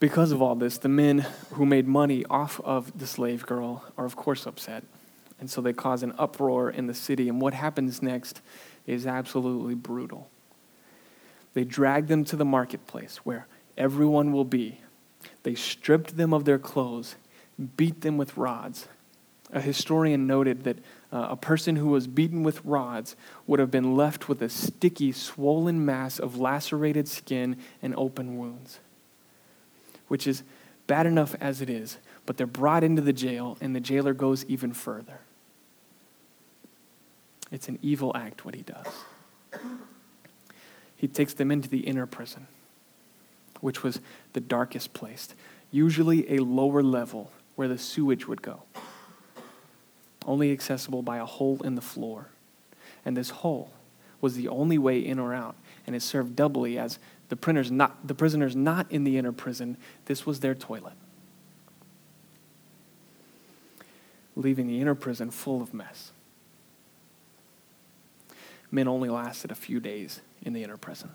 Because 0.00 0.32
of 0.32 0.42
all 0.42 0.54
this, 0.54 0.78
the 0.78 0.88
men 0.88 1.26
who 1.52 1.64
made 1.64 1.86
money 1.86 2.24
off 2.28 2.60
of 2.60 2.98
the 2.98 3.06
slave 3.06 3.46
girl 3.46 3.84
are, 3.96 4.04
of 4.04 4.16
course, 4.16 4.46
upset. 4.46 4.84
And 5.40 5.50
so 5.50 5.60
they 5.60 5.72
cause 5.72 6.02
an 6.02 6.14
uproar 6.18 6.70
in 6.70 6.86
the 6.86 6.94
city. 6.94 7.28
And 7.28 7.40
what 7.40 7.54
happens 7.54 8.02
next 8.02 8.40
is 8.86 9.06
absolutely 9.06 9.74
brutal. 9.74 10.28
They 11.54 11.64
drag 11.64 12.08
them 12.08 12.24
to 12.24 12.36
the 12.36 12.44
marketplace 12.44 13.18
where 13.18 13.46
everyone 13.78 14.32
will 14.32 14.44
be. 14.44 14.80
They 15.42 15.54
stripped 15.54 16.16
them 16.16 16.34
of 16.34 16.44
their 16.44 16.58
clothes, 16.58 17.16
beat 17.76 18.00
them 18.00 18.16
with 18.16 18.36
rods. 18.36 18.88
A 19.52 19.60
historian 19.60 20.26
noted 20.26 20.64
that 20.64 20.78
uh, 21.12 21.28
a 21.30 21.36
person 21.36 21.76
who 21.76 21.88
was 21.88 22.08
beaten 22.08 22.42
with 22.42 22.64
rods 22.64 23.14
would 23.46 23.60
have 23.60 23.70
been 23.70 23.94
left 23.94 24.28
with 24.28 24.42
a 24.42 24.48
sticky, 24.48 25.12
swollen 25.12 25.84
mass 25.84 26.18
of 26.18 26.38
lacerated 26.38 27.06
skin 27.06 27.56
and 27.80 27.94
open 27.96 28.36
wounds 28.36 28.80
which 30.14 30.28
is 30.28 30.44
bad 30.86 31.06
enough 31.06 31.34
as 31.40 31.60
it 31.60 31.68
is, 31.68 31.98
but 32.24 32.36
they're 32.36 32.46
brought 32.46 32.84
into 32.84 33.02
the 33.02 33.12
jail, 33.12 33.58
and 33.60 33.74
the 33.74 33.80
jailer 33.80 34.14
goes 34.14 34.44
even 34.44 34.72
further. 34.72 35.18
It's 37.50 37.66
an 37.66 37.80
evil 37.82 38.12
act 38.14 38.44
what 38.44 38.54
he 38.54 38.62
does. 38.62 38.86
He 40.94 41.08
takes 41.08 41.34
them 41.34 41.50
into 41.50 41.68
the 41.68 41.80
inner 41.80 42.06
prison, 42.06 42.46
which 43.60 43.82
was 43.82 44.00
the 44.34 44.40
darkest 44.40 44.94
place, 44.94 45.34
usually 45.72 46.32
a 46.32 46.44
lower 46.44 46.84
level 46.84 47.32
where 47.56 47.66
the 47.66 47.76
sewage 47.76 48.28
would 48.28 48.40
go, 48.40 48.62
only 50.26 50.52
accessible 50.52 51.02
by 51.02 51.16
a 51.16 51.26
hole 51.26 51.60
in 51.64 51.74
the 51.74 51.82
floor. 51.82 52.28
And 53.04 53.16
this 53.16 53.30
hole 53.30 53.72
was 54.20 54.36
the 54.36 54.46
only 54.46 54.78
way 54.78 55.04
in 55.04 55.18
or 55.18 55.34
out, 55.34 55.56
and 55.88 55.96
it 55.96 56.02
served 56.02 56.36
doubly 56.36 56.78
as 56.78 57.00
the, 57.34 57.40
printers 57.40 57.68
not, 57.68 58.06
the 58.06 58.14
prisoners 58.14 58.54
not 58.54 58.92
in 58.92 59.02
the 59.02 59.18
inner 59.18 59.32
prison, 59.32 59.76
this 60.04 60.24
was 60.24 60.38
their 60.38 60.54
toilet. 60.54 60.92
Leaving 64.36 64.68
the 64.68 64.80
inner 64.80 64.94
prison 64.94 65.32
full 65.32 65.60
of 65.60 65.74
mess. 65.74 66.12
Men 68.70 68.86
only 68.86 69.08
lasted 69.08 69.50
a 69.50 69.56
few 69.56 69.80
days 69.80 70.20
in 70.42 70.52
the 70.52 70.62
inner 70.62 70.76
prison. 70.76 71.10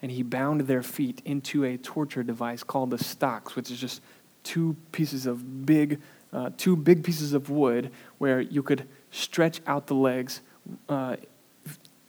And 0.00 0.12
he 0.12 0.22
bound 0.22 0.60
their 0.62 0.84
feet 0.84 1.20
into 1.24 1.64
a 1.64 1.76
torture 1.76 2.22
device 2.22 2.62
called 2.62 2.90
the 2.90 3.02
stocks, 3.02 3.56
which 3.56 3.68
is 3.68 3.80
just 3.80 4.00
two 4.44 4.76
pieces 4.92 5.26
of 5.26 5.66
big, 5.66 6.00
uh, 6.32 6.50
two 6.56 6.76
big 6.76 7.02
pieces 7.02 7.32
of 7.32 7.50
wood 7.50 7.90
where 8.18 8.40
you 8.40 8.62
could 8.62 8.86
stretch 9.10 9.60
out 9.66 9.88
the 9.88 9.96
legs 9.96 10.40
uh, 10.88 11.16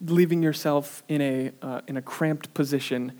leaving 0.05 0.43
yourself 0.43 1.03
in 1.07 1.21
a, 1.21 1.51
uh, 1.61 1.81
in 1.87 1.97
a 1.97 2.01
cramped 2.01 2.53
position, 2.53 3.13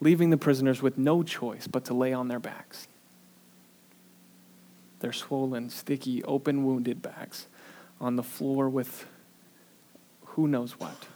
leaving 0.00 0.30
the 0.30 0.36
prisoners 0.36 0.82
with 0.82 0.98
no 0.98 1.22
choice 1.22 1.66
but 1.66 1.84
to 1.86 1.94
lay 1.94 2.12
on 2.12 2.28
their 2.28 2.40
backs. 2.40 2.88
Their 5.00 5.12
swollen, 5.12 5.70
sticky, 5.70 6.24
open 6.24 6.64
wounded 6.64 7.02
backs 7.02 7.46
on 8.00 8.16
the 8.16 8.22
floor 8.22 8.68
with 8.68 9.06
who 10.24 10.48
knows 10.48 10.72
what. 10.72 11.06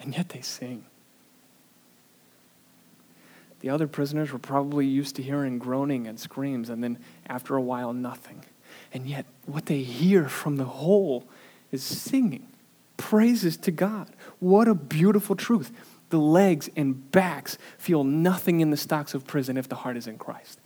And 0.00 0.14
yet 0.14 0.30
they 0.30 0.40
sing. 0.40 0.84
The 3.60 3.70
other 3.70 3.88
prisoners 3.88 4.32
were 4.32 4.38
probably 4.38 4.86
used 4.86 5.16
to 5.16 5.22
hearing 5.22 5.58
groaning 5.58 6.06
and 6.06 6.18
screams, 6.18 6.70
and 6.70 6.82
then 6.82 6.98
after 7.26 7.56
a 7.56 7.60
while, 7.60 7.92
nothing. 7.92 8.44
And 8.94 9.08
yet, 9.08 9.26
what 9.46 9.66
they 9.66 9.82
hear 9.82 10.28
from 10.28 10.56
the 10.56 10.64
hole 10.64 11.24
is 11.70 11.82
singing 11.82 12.46
praises 12.96 13.56
to 13.56 13.70
God. 13.70 14.10
What 14.38 14.68
a 14.68 14.74
beautiful 14.74 15.36
truth. 15.36 15.72
The 16.10 16.18
legs 16.18 16.68
and 16.76 17.10
backs 17.10 17.56
feel 17.78 18.04
nothing 18.04 18.60
in 18.60 18.70
the 18.70 18.76
stocks 18.76 19.14
of 19.14 19.26
prison 19.26 19.56
if 19.56 19.68
the 19.68 19.76
heart 19.76 19.96
is 19.96 20.06
in 20.06 20.18
Christ. 20.18 20.60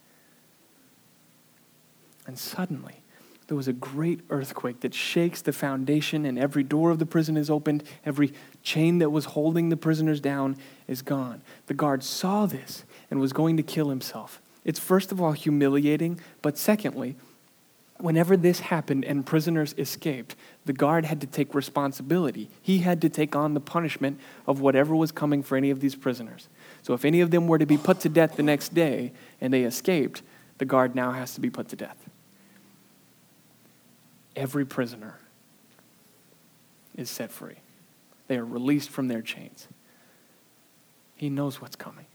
And 2.27 2.38
suddenly, 2.38 3.03
there 3.49 3.57
was 3.57 3.69
a 3.69 3.73
great 3.73 4.21
earthquake 4.31 4.81
that 4.81 4.95
shakes 4.95 5.43
the 5.43 5.53
foundation, 5.53 6.25
and 6.25 6.38
every 6.38 6.62
door 6.62 6.91
of 6.91 6.99
the 6.99 7.07
prison 7.07 7.37
is 7.37 7.51
opened. 7.51 7.83
Every 8.07 8.33
chain 8.62 8.99
that 8.99 9.11
was 9.11 9.27
holding 9.27 9.69
the 9.69 9.77
prisoners 9.77 10.21
down 10.21 10.57
is 10.87 11.03
gone. 11.03 11.43
The 11.67 11.75
guard 11.75 12.03
saw 12.03 12.47
this 12.47 12.85
and 13.11 13.21
was 13.21 13.33
going 13.33 13.57
to 13.57 13.62
kill 13.62 13.91
himself. 13.91 14.41
It's 14.65 14.79
first 14.79 15.11
of 15.11 15.21
all 15.21 15.33
humiliating, 15.33 16.21
but 16.41 16.57
secondly, 16.57 17.17
whenever 18.03 18.37
this 18.37 18.61
happened 18.61 19.05
and 19.05 19.25
prisoners 19.25 19.75
escaped, 19.79 20.37
the 20.65 20.73
guard 20.73 21.05
had 21.05 21.21
to 21.21 21.27
take 21.27 21.55
responsibility. 21.55 22.49
He 22.61 22.79
had 22.79 23.01
to 23.03 23.09
take 23.09 23.37
on 23.37 23.55
the 23.55 23.61
punishment 23.61 24.19
of 24.47 24.61
whatever 24.61 24.95
was 24.95 25.12
coming 25.12 25.43
for 25.43 25.57
any 25.57 25.71
of 25.71 25.81
these 25.81 25.95
prisoners. 25.95 26.49
So 26.83 26.95
if 26.95 27.05
any 27.05 27.21
of 27.21 27.31
them 27.31 27.47
were 27.47 27.59
to 27.59 27.67
be 27.67 27.79
put 27.79 28.01
to 28.01 28.09
death 28.09 28.37
the 28.37 28.43
next 28.43 28.75
day 28.75 29.12
and 29.41 29.53
they 29.53 29.65
escaped, 29.65 30.23
the 30.59 30.65
guard 30.65 30.95
now 30.95 31.12
has 31.12 31.35
to 31.35 31.41
be 31.41 31.51
put 31.51 31.69
to 31.69 31.77
death 31.77 31.97
every 34.37 34.65
prisoner 34.65 35.19
is 36.97 37.11
set 37.11 37.31
free. 37.31 37.57
They 38.29 38.37
are 38.37 38.45
released 38.45 38.91
from 38.91 39.09
their 39.09 39.23
chains. 39.23 39.69
He 41.17 41.31
knows 41.31 41.61
what's 41.61 41.77
coming. 41.77 42.07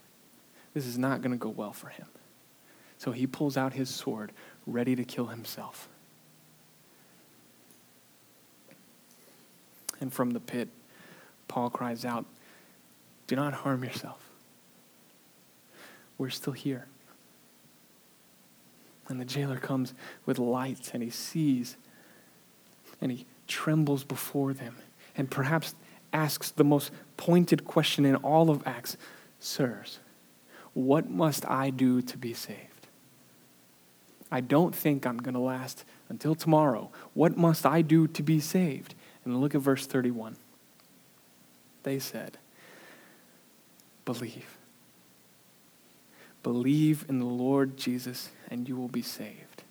This 0.74 0.86
is 0.86 0.98
not 0.98 1.22
going 1.22 1.32
to 1.32 1.38
go 1.38 1.50
well 1.50 1.74
for 1.74 1.90
him. 1.90 2.08
So 2.98 3.12
he 3.12 3.28
pulls 3.28 3.58
out 3.58 3.74
his 3.74 3.90
sword, 3.90 4.32
ready 4.68 4.96
to 4.96 5.04
kill 5.04 5.28
himself. 5.28 5.88
And 10.00 10.14
from 10.14 10.32
the 10.32 10.40
pit, 10.40 10.68
Paul 11.48 11.72
cries 11.72 12.06
out, 12.06 12.26
Do 13.26 13.36
not 13.36 13.54
harm 13.54 13.84
yourself. 13.84 14.30
We're 16.18 16.30
still 16.30 16.54
here. 16.54 16.86
And 19.08 19.20
the 19.20 19.26
jailer 19.26 19.58
comes 19.58 19.94
with 20.26 20.38
lights 20.38 20.92
and 20.94 21.02
he 21.02 21.10
sees 21.10 21.78
and 23.00 23.12
he 23.12 23.26
trembles 23.48 24.04
before 24.04 24.54
them 24.54 24.76
and 25.16 25.32
perhaps 25.32 25.76
asks 26.12 26.52
the 26.52 26.64
most 26.64 26.92
pointed 27.16 27.66
question 27.66 28.06
in 28.06 28.16
all 28.18 28.50
of 28.50 28.66
Acts 28.66 28.98
Sirs, 29.40 30.00
what 30.74 31.10
must 31.10 31.48
I 31.50 31.70
do 31.70 32.02
to 32.02 32.18
be 32.18 32.34
saved? 32.34 32.67
I 34.32 34.42
don't 34.42 34.76
think 34.76 35.06
I'm 35.06 35.18
going 35.18 35.34
to 35.34 35.40
last 35.40 35.86
until 36.10 36.36
tomorrow. 36.36 36.92
What 37.14 37.38
must 37.38 37.66
I 37.66 37.82
do 37.82 38.08
to 38.08 38.24
be 38.24 38.40
saved? 38.40 38.94
And 39.24 39.40
look 39.40 39.56
at 39.56 39.62
verse 39.62 39.86
31. 39.88 40.36
They 41.84 42.00
said, 42.00 42.38
Believe. 44.06 44.58
Believe 46.44 47.06
in 47.10 47.20
the 47.20 47.26
Lord 47.26 47.78
Jesus, 47.78 48.30
and 48.50 48.68
you 48.68 48.76
will 48.76 48.88
be 48.88 49.02
saved. 49.02 49.64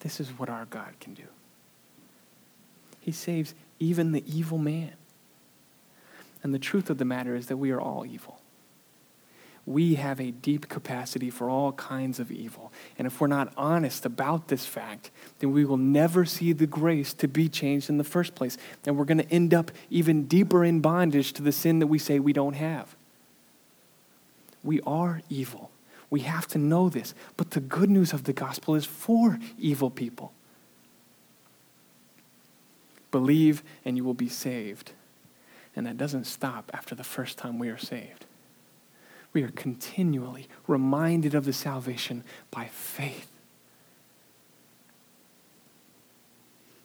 This 0.00 0.20
is 0.20 0.30
what 0.30 0.48
our 0.48 0.66
God 0.66 0.94
can 1.00 1.14
do. 1.14 1.24
He 3.00 3.12
saves 3.12 3.54
even 3.78 4.12
the 4.12 4.24
evil 4.26 4.58
man. 4.58 4.92
And 6.42 6.54
the 6.54 6.58
truth 6.58 6.90
of 6.90 6.98
the 6.98 7.04
matter 7.04 7.34
is 7.34 7.46
that 7.46 7.56
we 7.56 7.70
are 7.70 7.80
all 7.80 8.06
evil. 8.06 8.39
We 9.70 9.94
have 9.94 10.20
a 10.20 10.32
deep 10.32 10.68
capacity 10.68 11.30
for 11.30 11.48
all 11.48 11.70
kinds 11.74 12.18
of 12.18 12.32
evil. 12.32 12.72
And 12.98 13.06
if 13.06 13.20
we're 13.20 13.28
not 13.28 13.52
honest 13.56 14.04
about 14.04 14.48
this 14.48 14.66
fact, 14.66 15.12
then 15.38 15.52
we 15.52 15.64
will 15.64 15.76
never 15.76 16.24
see 16.24 16.52
the 16.52 16.66
grace 16.66 17.14
to 17.14 17.28
be 17.28 17.48
changed 17.48 17.88
in 17.88 17.96
the 17.96 18.02
first 18.02 18.34
place. 18.34 18.58
And 18.84 18.98
we're 18.98 19.04
going 19.04 19.18
to 19.18 19.30
end 19.30 19.54
up 19.54 19.70
even 19.88 20.24
deeper 20.24 20.64
in 20.64 20.80
bondage 20.80 21.32
to 21.34 21.42
the 21.42 21.52
sin 21.52 21.78
that 21.78 21.86
we 21.86 22.00
say 22.00 22.18
we 22.18 22.32
don't 22.32 22.54
have. 22.54 22.96
We 24.64 24.80
are 24.80 25.22
evil. 25.28 25.70
We 26.10 26.22
have 26.22 26.48
to 26.48 26.58
know 26.58 26.88
this. 26.88 27.14
But 27.36 27.52
the 27.52 27.60
good 27.60 27.90
news 27.90 28.12
of 28.12 28.24
the 28.24 28.32
gospel 28.32 28.74
is 28.74 28.84
for 28.84 29.38
evil 29.56 29.88
people. 29.88 30.32
Believe 33.12 33.62
and 33.84 33.96
you 33.96 34.02
will 34.02 34.14
be 34.14 34.28
saved. 34.28 34.90
And 35.76 35.86
that 35.86 35.96
doesn't 35.96 36.24
stop 36.24 36.72
after 36.74 36.96
the 36.96 37.04
first 37.04 37.38
time 37.38 37.60
we 37.60 37.68
are 37.68 37.78
saved. 37.78 38.26
We 39.32 39.42
are 39.42 39.50
continually 39.50 40.48
reminded 40.66 41.34
of 41.34 41.44
the 41.44 41.52
salvation 41.52 42.24
by 42.50 42.66
faith. 42.66 43.30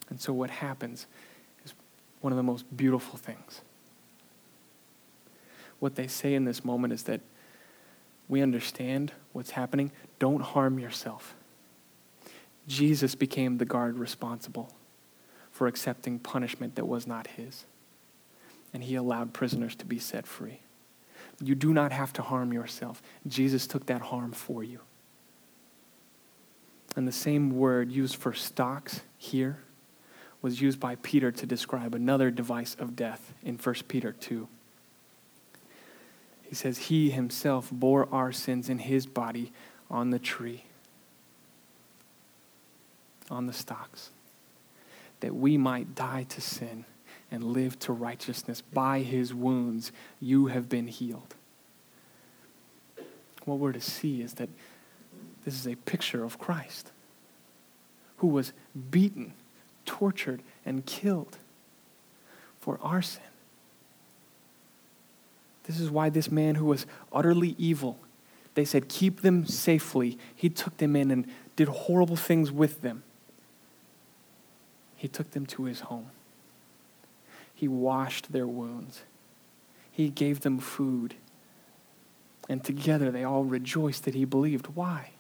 And 0.10 0.22
so, 0.22 0.32
what 0.32 0.50
happens 0.50 1.08
is 1.66 1.74
one 2.22 2.32
of 2.32 2.38
the 2.38 2.44
most 2.44 2.66
beautiful 2.76 3.18
things. 3.18 3.62
What 5.80 5.96
they 5.96 6.08
say 6.08 6.36
in 6.36 6.46
this 6.46 6.64
moment 6.64 6.94
is 6.94 7.04
that 7.04 7.22
we 8.28 8.42
understand 8.42 9.12
what's 9.34 9.52
happening, 9.52 9.92
don't 10.20 10.42
harm 10.42 10.80
yourself. 10.80 11.36
Jesus 12.68 13.14
became 13.14 13.58
the 13.58 13.66
guard 13.66 14.00
responsible 14.00 14.74
for 15.52 15.68
accepting 15.68 16.20
punishment 16.20 16.76
that 16.76 16.86
was 16.86 17.06
not 17.06 17.28
his. 17.28 17.66
And 18.74 18.84
he 18.84 18.96
allowed 18.96 19.34
prisoners 19.34 19.76
to 19.76 19.86
be 19.86 20.00
set 20.00 20.26
free. 20.26 20.60
You 21.42 21.56
do 21.56 21.74
not 21.74 21.92
have 21.92 22.14
to 22.14 22.22
harm 22.22 22.54
yourself. 22.54 23.02
Jesus 23.28 23.68
took 23.68 23.86
that 23.88 24.02
harm 24.02 24.32
for 24.32 24.64
you. 24.64 24.80
And 26.96 27.08
the 27.08 27.12
same 27.12 27.52
word 27.58 27.92
used 27.92 28.16
for 28.16 28.34
stocks 28.34 29.02
here 29.18 29.60
was 30.42 30.62
used 30.62 30.80
by 30.80 30.96
Peter 30.96 31.32
to 31.32 31.46
describe 31.46 31.94
another 31.94 32.32
device 32.32 32.76
of 32.80 32.96
death 32.96 33.34
in 33.44 33.58
1 33.58 33.76
Peter 33.88 34.14
2. 34.14 34.48
He 36.44 36.56
says, 36.56 36.78
He 36.78 37.10
himself 37.10 37.70
bore 37.72 38.08
our 38.14 38.32
sins 38.32 38.70
in 38.70 38.80
his 38.80 39.06
body 39.06 39.52
on 39.90 40.12
the 40.12 40.20
tree, 40.20 40.64
on 43.30 43.48
the 43.48 43.54
stocks, 43.54 44.12
that 45.20 45.36
we 45.36 45.58
might 45.58 45.96
die 45.96 46.26
to 46.30 46.40
sin 46.40 46.86
and 47.32 47.44
live 47.44 47.78
to 47.80 47.94
righteousness. 47.94 48.62
By 48.62 49.00
his 49.00 49.34
wounds, 49.34 49.92
you 50.20 50.48
have 50.48 50.70
been 50.70 50.88
healed. 50.88 51.36
What 53.46 53.60
we're 53.60 53.74
to 53.74 53.82
see 53.82 54.22
is 54.22 54.36
that 54.36 54.50
this 55.44 55.54
is 55.54 55.68
a 55.68 55.76
picture 55.76 56.24
of 56.24 56.40
Christ, 56.40 56.92
who 58.18 58.28
was 58.28 58.54
beaten, 58.90 59.34
tortured, 59.86 60.42
and 60.66 60.86
killed 60.86 61.38
for 62.60 62.80
our 62.82 63.02
sin. 63.02 63.22
This 65.66 65.80
is 65.80 65.92
why 65.92 66.10
this 66.10 66.32
man 66.32 66.56
who 66.56 66.66
was 66.66 66.86
utterly 67.12 67.56
evil, 67.60 68.00
they 68.56 68.66
said, 68.66 68.88
keep 68.88 69.22
them 69.22 69.46
safely. 69.46 70.18
He 70.36 70.50
took 70.50 70.78
them 70.78 70.96
in 70.96 71.12
and 71.12 71.28
did 71.56 71.68
horrible 71.68 72.16
things 72.16 72.52
with 72.52 72.82
them. 72.82 73.04
He 74.96 75.08
took 75.08 75.32
them 75.32 75.46
to 75.48 75.66
his 75.66 75.82
home. 75.82 76.08
He 77.56 77.68
washed 77.68 78.32
their 78.32 78.46
wounds. 78.46 79.02
He 79.90 80.10
gave 80.10 80.42
them 80.42 80.60
food. 80.60 81.16
And 82.48 82.64
together 82.64 83.10
they 83.10 83.24
all 83.24 83.46
rejoiced 83.46 84.04
that 84.04 84.14
he 84.14 84.26
believed. 84.26 84.68
Why? 84.76 85.12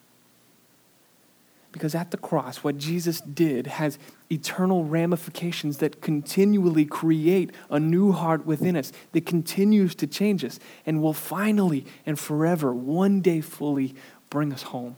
Because 1.72 1.96
at 1.96 2.12
the 2.12 2.18
cross, 2.18 2.58
what 2.58 2.78
Jesus 2.78 3.20
did 3.20 3.68
has 3.68 3.98
eternal 4.32 4.86
ramifications 4.86 5.80
that 5.80 6.02
continually 6.02 6.86
create 6.86 7.52
a 7.70 7.80
new 7.80 8.14
heart 8.14 8.46
within 8.46 8.78
us, 8.78 8.94
that 9.12 9.26
continues 9.26 9.94
to 9.96 10.08
change 10.08 10.46
us, 10.46 10.60
and 10.86 11.02
will 11.02 11.14
finally 11.14 11.86
and 12.06 12.18
forever, 12.18 12.74
one 12.74 13.20
day 13.20 13.42
fully, 13.42 13.94
bring 14.30 14.54
us 14.54 14.64
home. 14.64 14.96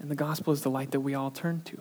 And 0.00 0.10
the 0.10 0.16
gospel 0.16 0.52
is 0.52 0.62
the 0.62 0.70
light 0.70 0.90
that 0.90 1.00
we 1.00 1.14
all 1.14 1.30
turn 1.30 1.62
to. 1.66 1.80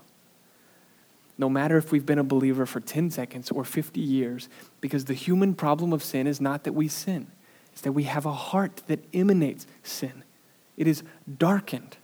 No 1.39 1.47
matter 1.49 1.78
if 1.78 1.93
we've 1.93 2.06
been 2.06 2.19
a 2.19 2.23
believer 2.23 2.65
for 2.65 2.82
10 2.82 3.12
seconds 3.12 3.49
or 3.49 3.63
50 3.63 4.02
years, 4.02 4.49
because 4.82 5.06
the 5.06 5.13
human 5.13 5.56
problem 5.56 5.93
of 5.93 6.04
sin 6.04 6.28
is 6.28 6.41
not 6.41 6.65
that 6.65 6.73
we 6.73 6.89
sin, 6.89 7.28
it's 7.71 7.82
that 7.82 7.93
we 7.93 8.04
have 8.04 8.25
a 8.25 8.34
heart 8.34 8.84
that 8.88 8.99
emanates 9.13 9.65
sin. 9.82 10.23
It 10.75 10.86
is 10.86 11.02
darkened. 11.38 11.95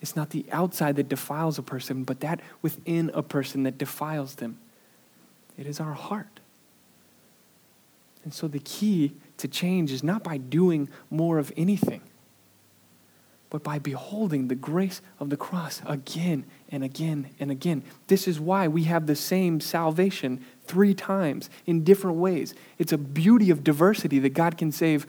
It's 0.00 0.14
not 0.14 0.30
the 0.30 0.46
outside 0.52 0.94
that 0.96 1.08
defiles 1.08 1.58
a 1.58 1.62
person, 1.62 2.04
but 2.04 2.20
that 2.20 2.40
within 2.62 3.10
a 3.14 3.22
person 3.22 3.64
that 3.64 3.78
defiles 3.78 4.36
them. 4.36 4.58
It 5.58 5.66
is 5.66 5.80
our 5.80 5.94
heart. 5.94 6.38
And 8.22 8.32
so 8.32 8.46
the 8.46 8.60
key 8.60 9.14
to 9.38 9.48
change 9.48 9.90
is 9.90 10.04
not 10.04 10.22
by 10.22 10.36
doing 10.36 10.88
more 11.10 11.38
of 11.38 11.52
anything, 11.56 12.02
but 13.50 13.64
by 13.64 13.80
beholding 13.80 14.46
the 14.46 14.54
grace 14.54 15.00
of 15.18 15.30
the 15.30 15.36
cross 15.36 15.82
again 15.84 16.44
and 16.70 16.82
again 16.82 17.30
and 17.38 17.50
again. 17.50 17.82
This 18.08 18.26
is 18.26 18.40
why 18.40 18.68
we 18.68 18.84
have 18.84 19.06
the 19.06 19.16
same 19.16 19.60
salvation 19.60 20.44
three 20.64 20.94
times 20.94 21.48
in 21.66 21.84
different 21.84 22.16
ways. 22.16 22.54
It's 22.78 22.92
a 22.92 22.98
beauty 22.98 23.50
of 23.50 23.64
diversity 23.64 24.18
that 24.20 24.30
God 24.30 24.58
can 24.58 24.72
save 24.72 25.06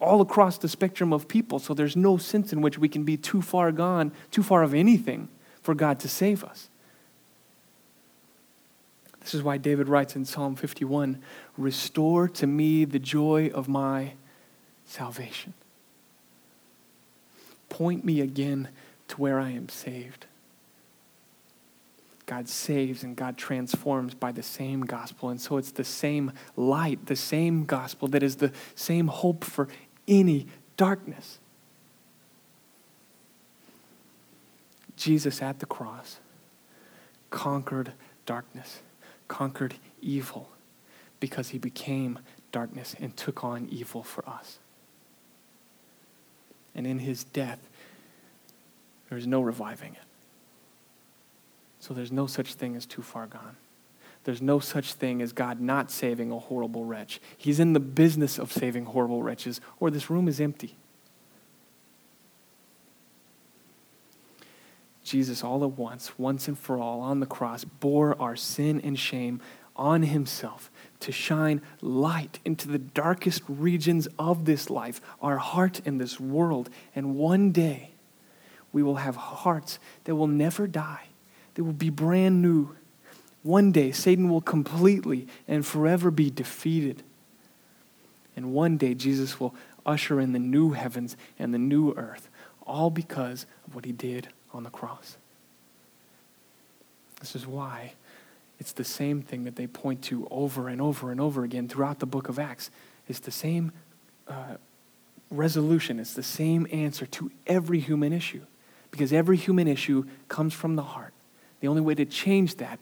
all 0.00 0.20
across 0.20 0.58
the 0.58 0.68
spectrum 0.68 1.12
of 1.12 1.28
people. 1.28 1.58
So 1.58 1.74
there's 1.74 1.96
no 1.96 2.16
sense 2.16 2.52
in 2.52 2.60
which 2.60 2.78
we 2.78 2.88
can 2.88 3.04
be 3.04 3.16
too 3.16 3.42
far 3.42 3.72
gone, 3.72 4.12
too 4.30 4.42
far 4.42 4.62
of 4.62 4.74
anything 4.74 5.28
for 5.62 5.74
God 5.74 5.98
to 6.00 6.08
save 6.08 6.44
us. 6.44 6.68
This 9.20 9.34
is 9.34 9.42
why 9.42 9.56
David 9.56 9.88
writes 9.88 10.16
in 10.16 10.24
Psalm 10.24 10.54
51 10.54 11.22
Restore 11.56 12.28
to 12.28 12.46
me 12.46 12.84
the 12.84 12.98
joy 12.98 13.50
of 13.54 13.68
my 13.68 14.12
salvation. 14.84 15.54
Point 17.70 18.04
me 18.04 18.20
again 18.20 18.68
to 19.08 19.16
where 19.16 19.40
I 19.40 19.50
am 19.50 19.68
saved. 19.68 20.26
God 22.26 22.48
saves 22.48 23.02
and 23.02 23.16
God 23.16 23.36
transforms 23.36 24.14
by 24.14 24.32
the 24.32 24.42
same 24.42 24.82
gospel. 24.82 25.28
And 25.28 25.40
so 25.40 25.58
it's 25.58 25.72
the 25.72 25.84
same 25.84 26.32
light, 26.56 27.06
the 27.06 27.16
same 27.16 27.64
gospel 27.64 28.08
that 28.08 28.22
is 28.22 28.36
the 28.36 28.52
same 28.74 29.08
hope 29.08 29.44
for 29.44 29.68
any 30.08 30.46
darkness. 30.76 31.38
Jesus 34.96 35.42
at 35.42 35.58
the 35.58 35.66
cross 35.66 36.18
conquered 37.30 37.92
darkness, 38.26 38.80
conquered 39.28 39.74
evil, 40.00 40.50
because 41.20 41.48
he 41.48 41.58
became 41.58 42.18
darkness 42.52 42.94
and 43.00 43.16
took 43.16 43.42
on 43.44 43.68
evil 43.70 44.02
for 44.02 44.26
us. 44.28 44.58
And 46.74 46.86
in 46.86 47.00
his 47.00 47.24
death, 47.24 47.58
there 49.08 49.18
is 49.18 49.26
no 49.26 49.40
reviving 49.40 49.94
it. 49.94 50.03
So 51.84 51.92
there's 51.92 52.10
no 52.10 52.26
such 52.26 52.54
thing 52.54 52.76
as 52.76 52.86
too 52.86 53.02
far 53.02 53.26
gone. 53.26 53.56
There's 54.24 54.40
no 54.40 54.58
such 54.58 54.94
thing 54.94 55.20
as 55.20 55.34
God 55.34 55.60
not 55.60 55.90
saving 55.90 56.32
a 56.32 56.38
horrible 56.38 56.86
wretch. 56.86 57.20
He's 57.36 57.60
in 57.60 57.74
the 57.74 57.80
business 57.80 58.38
of 58.38 58.50
saving 58.50 58.86
horrible 58.86 59.22
wretches, 59.22 59.60
or 59.78 59.90
this 59.90 60.08
room 60.08 60.26
is 60.26 60.40
empty. 60.40 60.78
Jesus, 65.02 65.44
all 65.44 65.62
at 65.62 65.72
once, 65.72 66.18
once 66.18 66.48
and 66.48 66.58
for 66.58 66.78
all, 66.78 67.02
on 67.02 67.20
the 67.20 67.26
cross, 67.26 67.64
bore 67.64 68.18
our 68.18 68.34
sin 68.34 68.80
and 68.80 68.98
shame 68.98 69.42
on 69.76 70.04
himself 70.04 70.70
to 71.00 71.12
shine 71.12 71.60
light 71.82 72.38
into 72.46 72.66
the 72.66 72.78
darkest 72.78 73.42
regions 73.46 74.08
of 74.18 74.46
this 74.46 74.70
life, 74.70 75.02
our 75.20 75.36
heart 75.36 75.82
in 75.84 75.98
this 75.98 76.18
world. 76.18 76.70
And 76.96 77.14
one 77.14 77.52
day, 77.52 77.90
we 78.72 78.82
will 78.82 78.96
have 78.96 79.16
hearts 79.16 79.78
that 80.04 80.16
will 80.16 80.28
never 80.28 80.66
die 80.66 81.08
they 81.54 81.62
will 81.62 81.72
be 81.72 81.90
brand 81.90 82.42
new. 82.42 82.74
One 83.42 83.72
day, 83.72 83.92
Satan 83.92 84.30
will 84.30 84.40
completely 84.40 85.26
and 85.46 85.64
forever 85.64 86.10
be 86.10 86.30
defeated. 86.30 87.02
And 88.36 88.52
one 88.52 88.76
day, 88.76 88.94
Jesus 88.94 89.38
will 89.38 89.54
usher 89.86 90.20
in 90.20 90.32
the 90.32 90.38
new 90.38 90.70
heavens 90.70 91.16
and 91.38 91.52
the 91.52 91.58
new 91.58 91.92
earth, 91.92 92.28
all 92.66 92.90
because 92.90 93.46
of 93.66 93.74
what 93.74 93.84
he 93.84 93.92
did 93.92 94.28
on 94.52 94.62
the 94.62 94.70
cross. 94.70 95.16
This 97.20 97.36
is 97.36 97.46
why 97.46 97.92
it's 98.58 98.72
the 98.72 98.84
same 98.84 99.22
thing 99.22 99.44
that 99.44 99.56
they 99.56 99.66
point 99.66 100.02
to 100.02 100.26
over 100.30 100.68
and 100.68 100.80
over 100.80 101.10
and 101.10 101.20
over 101.20 101.44
again 101.44 101.68
throughout 101.68 101.98
the 101.98 102.06
book 102.06 102.28
of 102.28 102.38
Acts. 102.38 102.70
It's 103.08 103.18
the 103.18 103.30
same 103.30 103.72
uh, 104.28 104.56
resolution, 105.30 106.00
it's 106.00 106.14
the 106.14 106.22
same 106.22 106.66
answer 106.72 107.06
to 107.06 107.30
every 107.46 107.80
human 107.80 108.12
issue, 108.12 108.42
because 108.90 109.12
every 109.12 109.36
human 109.36 109.68
issue 109.68 110.06
comes 110.28 110.54
from 110.54 110.76
the 110.76 110.82
heart. 110.82 111.12
The 111.64 111.68
only 111.68 111.80
way 111.80 111.94
to 111.94 112.04
change 112.04 112.56
that 112.56 112.78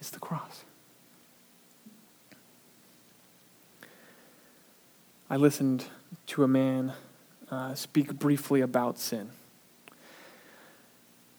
is 0.00 0.10
the 0.10 0.20
cross. 0.20 0.62
I 5.28 5.34
listened 5.34 5.86
to 6.28 6.44
a 6.44 6.46
man 6.46 6.92
uh, 7.50 7.74
speak 7.74 8.16
briefly 8.16 8.60
about 8.60 8.96
sin. 8.96 9.30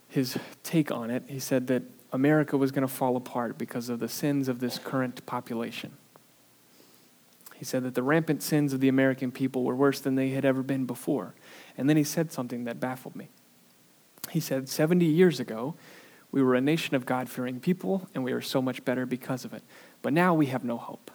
His 0.10 0.38
take 0.62 0.92
on 0.92 1.10
it, 1.10 1.24
he 1.28 1.39
said 1.39 1.68
that 1.68 1.84
America 2.12 2.58
was 2.58 2.74
going 2.74 2.86
to 2.86 2.94
fall 2.94 3.16
apart 3.16 3.58
because 3.58 3.88
of 3.88 4.00
the 4.00 4.10
sins 4.10 4.50
of 4.50 4.60
this 4.60 4.78
current 4.78 5.26
population. 5.26 5.94
He 7.56 7.63
said 7.63 7.84
that 7.84 7.96
the 7.96 8.04
rampant 8.04 8.44
sins 8.44 8.74
of 8.74 8.82
the 8.82 8.89
American 8.89 9.32
people 9.32 9.63
were 9.63 9.74
worse 9.74 10.02
than 10.02 10.16
they 10.16 10.32
had 10.32 10.44
ever 10.44 10.63
been 10.63 10.84
before. 10.84 11.34
And 11.78 11.89
then 11.89 11.96
he 11.96 12.04
said 12.04 12.34
something 12.34 12.66
that 12.66 12.82
baffled 12.82 13.16
me. 13.16 13.30
He 14.30 14.40
said, 14.40 14.70
70 14.70 15.06
years 15.06 15.40
ago, 15.40 15.76
we 16.32 16.42
were 16.42 16.56
a 16.56 16.62
nation 16.62 16.96
of 16.96 17.06
God 17.06 17.30
fearing 17.30 17.60
people, 17.60 18.08
and 18.16 18.24
we 18.24 18.32
are 18.32 18.42
so 18.42 18.62
much 18.62 18.84
better 18.84 19.06
because 19.06 19.46
of 19.46 19.54
it. 19.54 19.64
But 20.02 20.14
now 20.14 20.34
we 20.34 20.48
have 20.48 20.64
no 20.64 20.78
hope. 20.78 21.12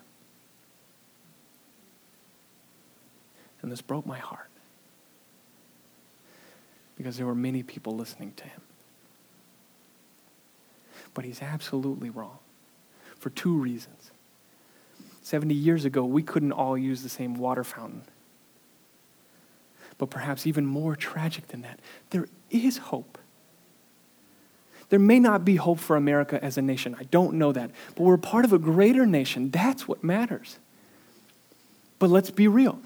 And 3.63 3.73
this 3.73 3.81
broke 3.83 4.07
my 4.07 4.19
heart 4.19 4.49
because 6.97 7.17
there 7.17 7.27
were 7.27 7.35
many 7.35 7.63
people 7.63 7.97
listening 7.97 8.33
to 8.37 8.45
him. 8.45 8.61
But 11.15 11.25
he's 11.25 11.43
absolutely 11.43 12.11
wrong 12.11 12.39
for 13.19 13.31
two 13.31 13.57
reasons. 13.57 14.11
70 15.23 15.55
years 15.55 15.85
ago, 15.85 16.05
we 16.05 16.23
couldn't 16.23 16.53
all 16.53 16.79
use 16.79 17.03
the 17.03 17.09
same 17.09 17.35
water 17.35 17.65
fountain. 17.65 18.03
But 19.99 20.11
perhaps 20.11 20.47
even 20.47 20.65
more 20.65 20.95
tragic 20.95 21.49
than 21.49 21.63
that, 21.63 21.81
there 22.11 22.27
is 22.51 22.79
hope. 22.79 23.19
There 24.91 24.99
may 24.99 25.21
not 25.21 25.45
be 25.45 25.57
hope 25.57 25.79
for 25.79 25.97
America 25.97 26.43
as 26.43 26.57
a 26.57 26.63
nation. 26.63 26.97
I 26.99 27.05
don't 27.05 27.35
know 27.35 27.53
that. 27.53 27.71
But 27.95 28.05
we're 28.05 28.17
part 28.17 28.45
of 28.45 28.53
a 28.53 28.59
greater 28.59 29.07
nation. 29.07 29.51
That's 29.51 29.87
what 29.87 30.03
matters. 30.03 30.59
But 31.99 32.11
let's 32.11 32.31
be 32.31 32.49
real. 32.49 32.81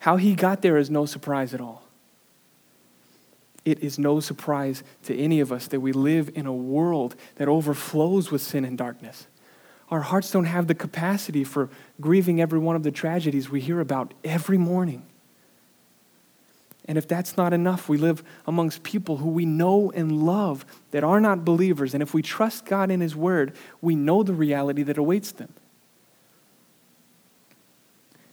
How 0.00 0.16
he 0.16 0.34
got 0.34 0.62
there 0.62 0.76
is 0.76 0.90
no 0.90 1.06
surprise 1.06 1.54
at 1.54 1.60
all. 1.60 1.84
It 3.64 3.80
is 3.80 3.98
no 3.98 4.20
surprise 4.20 4.82
to 5.04 5.16
any 5.16 5.40
of 5.40 5.52
us 5.52 5.66
that 5.68 5.80
we 5.80 5.92
live 5.92 6.30
in 6.34 6.46
a 6.46 6.52
world 6.52 7.14
that 7.36 7.48
overflows 7.48 8.30
with 8.30 8.42
sin 8.42 8.64
and 8.64 8.78
darkness. 8.78 9.26
Our 9.90 10.00
hearts 10.02 10.30
don't 10.30 10.44
have 10.44 10.66
the 10.66 10.74
capacity 10.74 11.44
for 11.44 11.70
grieving 12.00 12.40
every 12.40 12.58
one 12.58 12.76
of 12.76 12.82
the 12.82 12.90
tragedies 12.90 13.50
we 13.50 13.60
hear 13.60 13.80
about 13.80 14.12
every 14.22 14.58
morning. 14.58 15.04
And 16.88 16.96
if 16.96 17.06
that's 17.06 17.36
not 17.36 17.52
enough, 17.52 17.86
we 17.90 17.98
live 17.98 18.24
amongst 18.46 18.82
people 18.82 19.18
who 19.18 19.28
we 19.28 19.44
know 19.44 19.92
and 19.94 20.24
love 20.24 20.64
that 20.90 21.04
are 21.04 21.20
not 21.20 21.44
believers. 21.44 21.92
And 21.92 22.02
if 22.02 22.14
we 22.14 22.22
trust 22.22 22.64
God 22.64 22.90
in 22.90 23.02
His 23.02 23.14
Word, 23.14 23.54
we 23.82 23.94
know 23.94 24.22
the 24.22 24.32
reality 24.32 24.82
that 24.84 24.96
awaits 24.96 25.30
them. 25.30 25.52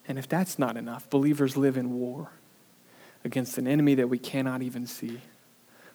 And 0.08 0.18
if 0.18 0.30
that's 0.30 0.58
not 0.58 0.78
enough, 0.78 1.10
believers 1.10 1.58
live 1.58 1.76
in 1.76 2.00
war 2.00 2.30
against 3.26 3.58
an 3.58 3.68
enemy 3.68 3.94
that 3.96 4.08
we 4.08 4.20
cannot 4.20 4.62
even 4.62 4.88
see, 4.88 5.20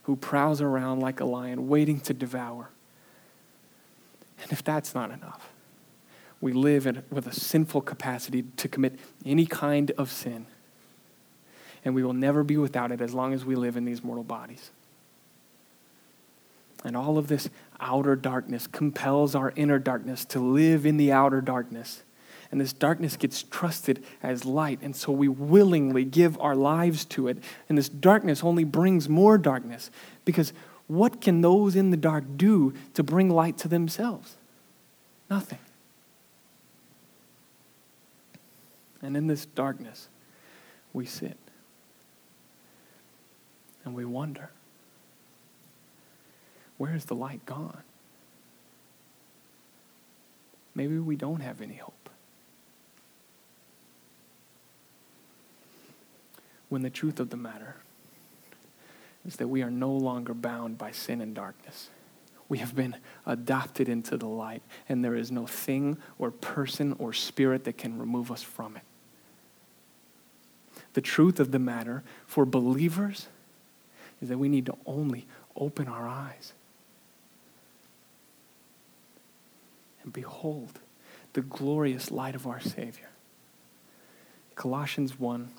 who 0.02 0.14
prowls 0.14 0.60
around 0.60 1.00
like 1.00 1.20
a 1.20 1.24
lion, 1.24 1.66
waiting 1.68 1.98
to 2.00 2.12
devour. 2.12 2.68
And 4.42 4.52
if 4.52 4.62
that's 4.62 4.94
not 4.94 5.10
enough, 5.10 5.48
we 6.42 6.52
live 6.52 6.86
in, 6.86 7.04
with 7.08 7.26
a 7.26 7.32
sinful 7.32 7.82
capacity 7.82 8.42
to 8.56 8.68
commit 8.68 8.98
any 9.24 9.46
kind 9.46 9.92
of 9.92 10.10
sin 10.10 10.46
and 11.84 11.94
we 11.94 12.02
will 12.02 12.12
never 12.12 12.42
be 12.42 12.56
without 12.56 12.92
it 12.92 13.00
as 13.00 13.14
long 13.14 13.32
as 13.32 13.44
we 13.44 13.54
live 13.54 13.76
in 13.76 13.84
these 13.84 14.02
mortal 14.04 14.24
bodies. 14.24 14.70
And 16.84 16.96
all 16.96 17.18
of 17.18 17.28
this 17.28 17.48
outer 17.78 18.16
darkness 18.16 18.66
compels 18.66 19.34
our 19.34 19.52
inner 19.56 19.78
darkness 19.78 20.24
to 20.26 20.40
live 20.40 20.86
in 20.86 20.96
the 20.96 21.12
outer 21.12 21.40
darkness. 21.40 22.02
And 22.50 22.60
this 22.60 22.72
darkness 22.72 23.16
gets 23.16 23.42
trusted 23.44 24.04
as 24.22 24.44
light. 24.44 24.80
And 24.82 24.96
so 24.96 25.12
we 25.12 25.28
willingly 25.28 26.04
give 26.04 26.38
our 26.40 26.56
lives 26.56 27.04
to 27.06 27.28
it. 27.28 27.38
And 27.68 27.78
this 27.78 27.88
darkness 27.88 28.42
only 28.42 28.64
brings 28.64 29.08
more 29.08 29.38
darkness. 29.38 29.90
Because 30.24 30.52
what 30.88 31.20
can 31.20 31.42
those 31.42 31.76
in 31.76 31.90
the 31.90 31.96
dark 31.96 32.24
do 32.36 32.74
to 32.94 33.02
bring 33.02 33.30
light 33.30 33.56
to 33.58 33.68
themselves? 33.68 34.36
Nothing. 35.28 35.60
And 39.00 39.16
in 39.16 39.28
this 39.28 39.46
darkness, 39.46 40.08
we 40.92 41.06
sit 41.06 41.36
and 43.84 43.94
we 43.94 44.04
wonder 44.04 44.50
where 46.76 46.94
is 46.94 47.04
the 47.04 47.14
light 47.14 47.44
gone? 47.44 47.82
Maybe 50.74 50.98
we 50.98 51.16
don't 51.16 51.40
have 51.40 51.60
any 51.60 51.74
hope. 51.74 52.08
When 56.70 56.82
the 56.82 56.90
truth 56.90 57.20
of 57.20 57.30
the 57.30 57.36
matter 57.36 57.76
is 59.26 59.36
that 59.36 59.48
we 59.48 59.62
are 59.62 59.70
no 59.70 59.92
longer 59.92 60.32
bound 60.32 60.78
by 60.78 60.92
sin 60.92 61.20
and 61.20 61.34
darkness. 61.34 61.90
We 62.48 62.58
have 62.58 62.74
been 62.74 62.96
adopted 63.26 63.88
into 63.88 64.16
the 64.16 64.26
light, 64.26 64.62
and 64.88 65.04
there 65.04 65.14
is 65.14 65.30
no 65.30 65.46
thing 65.46 65.98
or 66.18 66.30
person 66.30 66.96
or 66.98 67.12
spirit 67.12 67.64
that 67.64 67.76
can 67.76 67.98
remove 67.98 68.32
us 68.32 68.42
from 68.42 68.76
it. 68.76 68.82
The 70.94 71.00
truth 71.00 71.38
of 71.38 71.52
the 71.52 71.58
matter 71.58 72.02
for 72.26 72.44
believers 72.44 73.28
is 74.20 74.28
that 74.28 74.38
we 74.38 74.48
need 74.48 74.66
to 74.66 74.76
only 74.86 75.26
open 75.56 75.88
our 75.88 76.06
eyes 76.06 76.52
and 80.02 80.12
behold 80.12 80.80
the 81.32 81.42
glorious 81.42 82.10
light 82.10 82.34
of 82.34 82.46
our 82.46 82.60
Savior. 82.60 83.08
Colossians 84.54 85.18
1, 85.18 85.50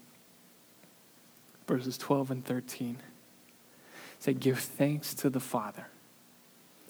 verses 1.67 1.97
12 1.97 2.31
and 2.31 2.45
13 2.45 2.97
say, 4.19 4.33
Give 4.33 4.59
thanks 4.59 5.13
to 5.15 5.29
the 5.29 5.39
Father 5.39 5.87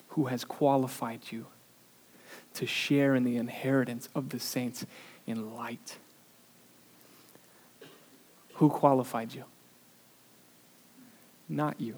who 0.09 0.25
has 0.25 0.43
qualified 0.43 1.21
you 1.29 1.45
to 2.53 2.65
share 2.65 3.15
in 3.15 3.23
the 3.23 3.37
inheritance 3.37 4.09
of 4.13 4.29
the 4.29 4.39
saints 4.39 4.85
in 5.25 5.55
light. 5.55 5.97
Who 8.55 8.69
qualified 8.69 9.33
you? 9.33 9.45
Not 11.51 11.79
you. 11.79 11.97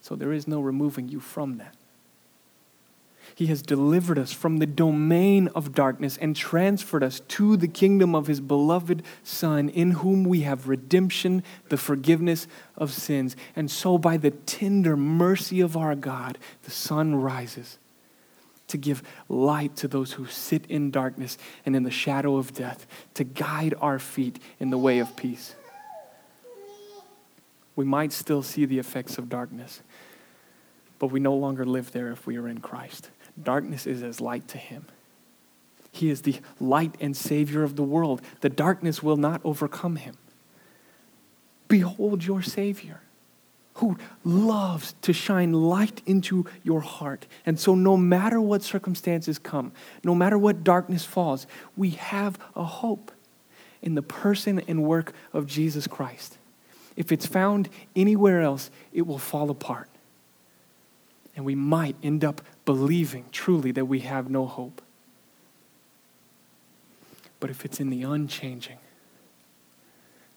So 0.00 0.16
there 0.16 0.32
is 0.32 0.48
no 0.48 0.60
removing 0.60 1.08
you 1.08 1.20
from 1.20 1.58
that. 1.58 1.74
He 3.34 3.46
has 3.46 3.62
delivered 3.62 4.18
us 4.18 4.32
from 4.32 4.58
the 4.58 4.66
domain 4.66 5.48
of 5.48 5.72
darkness 5.74 6.16
and 6.16 6.34
transferred 6.34 7.02
us 7.02 7.20
to 7.20 7.56
the 7.56 7.68
kingdom 7.68 8.14
of 8.14 8.26
His 8.26 8.40
beloved 8.40 9.02
Son, 9.22 9.68
in 9.68 9.92
whom 9.92 10.24
we 10.24 10.40
have 10.40 10.68
redemption, 10.68 11.42
the 11.68 11.76
forgiveness 11.76 12.46
of 12.76 12.92
sins. 12.92 13.36
And 13.54 13.70
so, 13.70 13.98
by 13.98 14.16
the 14.16 14.32
tender 14.32 14.96
mercy 14.96 15.60
of 15.60 15.76
our 15.76 15.94
God, 15.94 16.38
the 16.64 16.70
sun 16.70 17.14
rises 17.14 17.78
to 18.68 18.78
give 18.78 19.02
light 19.28 19.76
to 19.76 19.88
those 19.88 20.12
who 20.12 20.26
sit 20.26 20.64
in 20.66 20.90
darkness 20.90 21.38
and 21.66 21.74
in 21.74 21.82
the 21.82 21.90
shadow 21.90 22.36
of 22.36 22.54
death, 22.54 22.86
to 23.14 23.24
guide 23.24 23.74
our 23.80 23.98
feet 23.98 24.38
in 24.58 24.70
the 24.70 24.78
way 24.78 24.98
of 24.98 25.16
peace. 25.16 25.54
We 27.80 27.86
might 27.86 28.12
still 28.12 28.42
see 28.42 28.66
the 28.66 28.78
effects 28.78 29.16
of 29.16 29.30
darkness, 29.30 29.80
but 30.98 31.06
we 31.06 31.18
no 31.18 31.34
longer 31.34 31.64
live 31.64 31.92
there 31.92 32.12
if 32.12 32.26
we 32.26 32.36
are 32.36 32.46
in 32.46 32.58
Christ. 32.58 33.08
Darkness 33.42 33.86
is 33.86 34.02
as 34.02 34.20
light 34.20 34.46
to 34.48 34.58
him. 34.58 34.84
He 35.90 36.10
is 36.10 36.20
the 36.20 36.36
light 36.60 36.94
and 37.00 37.16
Savior 37.16 37.62
of 37.62 37.76
the 37.76 37.82
world. 37.82 38.20
The 38.42 38.50
darkness 38.50 39.02
will 39.02 39.16
not 39.16 39.40
overcome 39.44 39.96
him. 39.96 40.18
Behold 41.68 42.22
your 42.22 42.42
Savior 42.42 43.00
who 43.76 43.96
loves 44.24 44.94
to 45.00 45.14
shine 45.14 45.54
light 45.54 46.02
into 46.04 46.44
your 46.62 46.80
heart. 46.82 47.26
And 47.46 47.58
so, 47.58 47.74
no 47.74 47.96
matter 47.96 48.38
what 48.38 48.62
circumstances 48.62 49.38
come, 49.38 49.72
no 50.04 50.14
matter 50.14 50.36
what 50.36 50.62
darkness 50.62 51.06
falls, 51.06 51.46
we 51.78 51.92
have 51.92 52.38
a 52.54 52.64
hope 52.64 53.10
in 53.80 53.94
the 53.94 54.02
person 54.02 54.60
and 54.68 54.82
work 54.82 55.14
of 55.32 55.46
Jesus 55.46 55.86
Christ. 55.86 56.36
If 56.96 57.12
it's 57.12 57.26
found 57.26 57.68
anywhere 57.94 58.42
else, 58.42 58.70
it 58.92 59.06
will 59.06 59.18
fall 59.18 59.50
apart. 59.50 59.88
And 61.36 61.44
we 61.44 61.54
might 61.54 61.96
end 62.02 62.24
up 62.24 62.42
believing 62.64 63.26
truly 63.32 63.72
that 63.72 63.86
we 63.86 64.00
have 64.00 64.28
no 64.28 64.46
hope. 64.46 64.82
But 67.38 67.50
if 67.50 67.64
it's 67.64 67.80
in 67.80 67.88
the 67.88 68.02
unchanging, 68.02 68.78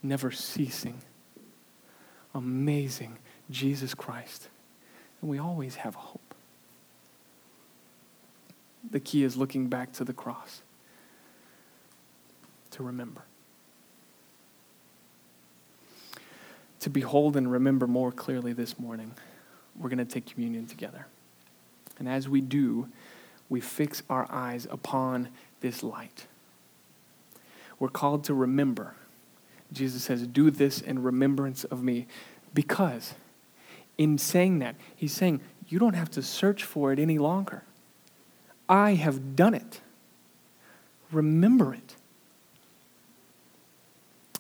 never 0.02 0.32
ceasing, 0.32 1.02
amazing 2.34 3.18
Jesus 3.50 3.94
Christ, 3.94 4.48
then 5.20 5.30
we 5.30 5.38
always 5.38 5.76
have 5.76 5.96
hope. 5.96 6.34
The 8.90 9.00
key 9.00 9.24
is 9.24 9.36
looking 9.36 9.68
back 9.68 9.92
to 9.94 10.04
the 10.04 10.14
cross 10.14 10.62
to 12.72 12.84
remember. 12.84 13.24
To 16.84 16.90
behold 16.90 17.38
and 17.38 17.50
remember 17.50 17.88
more 17.88 18.12
clearly 18.12 18.52
this 18.52 18.78
morning, 18.78 19.14
we're 19.80 19.88
going 19.88 20.00
to 20.00 20.06
take 20.06 20.26
communion 20.26 20.66
together. 20.66 21.08
And 21.98 22.10
as 22.10 22.28
we 22.28 22.42
do, 22.42 22.90
we 23.48 23.62
fix 23.62 24.04
our 24.10 24.28
eyes 24.30 24.68
upon 24.70 25.30
this 25.62 25.82
light. 25.82 26.28
We're 27.80 27.88
called 27.88 28.26
to 28.26 28.34
remember. 28.34 28.96
Jesus 29.72 30.04
says, 30.04 30.28
Do 30.28 30.52
this 30.52 30.82
in 30.82 31.02
remembrance 31.02 31.64
of 31.64 31.82
me. 31.82 32.06
Because 32.54 33.14
in 33.98 34.18
saying 34.18 34.60
that, 34.60 34.76
he's 34.94 35.14
saying, 35.14 35.40
You 35.70 35.80
don't 35.80 35.94
have 35.94 36.12
to 36.12 36.22
search 36.22 36.66
for 36.66 36.92
it 36.92 37.00
any 37.00 37.18
longer. 37.18 37.64
I 38.68 38.96
have 38.96 39.38
done 39.38 39.54
it. 39.54 39.80
Remember 41.14 41.74
it. 41.74 41.96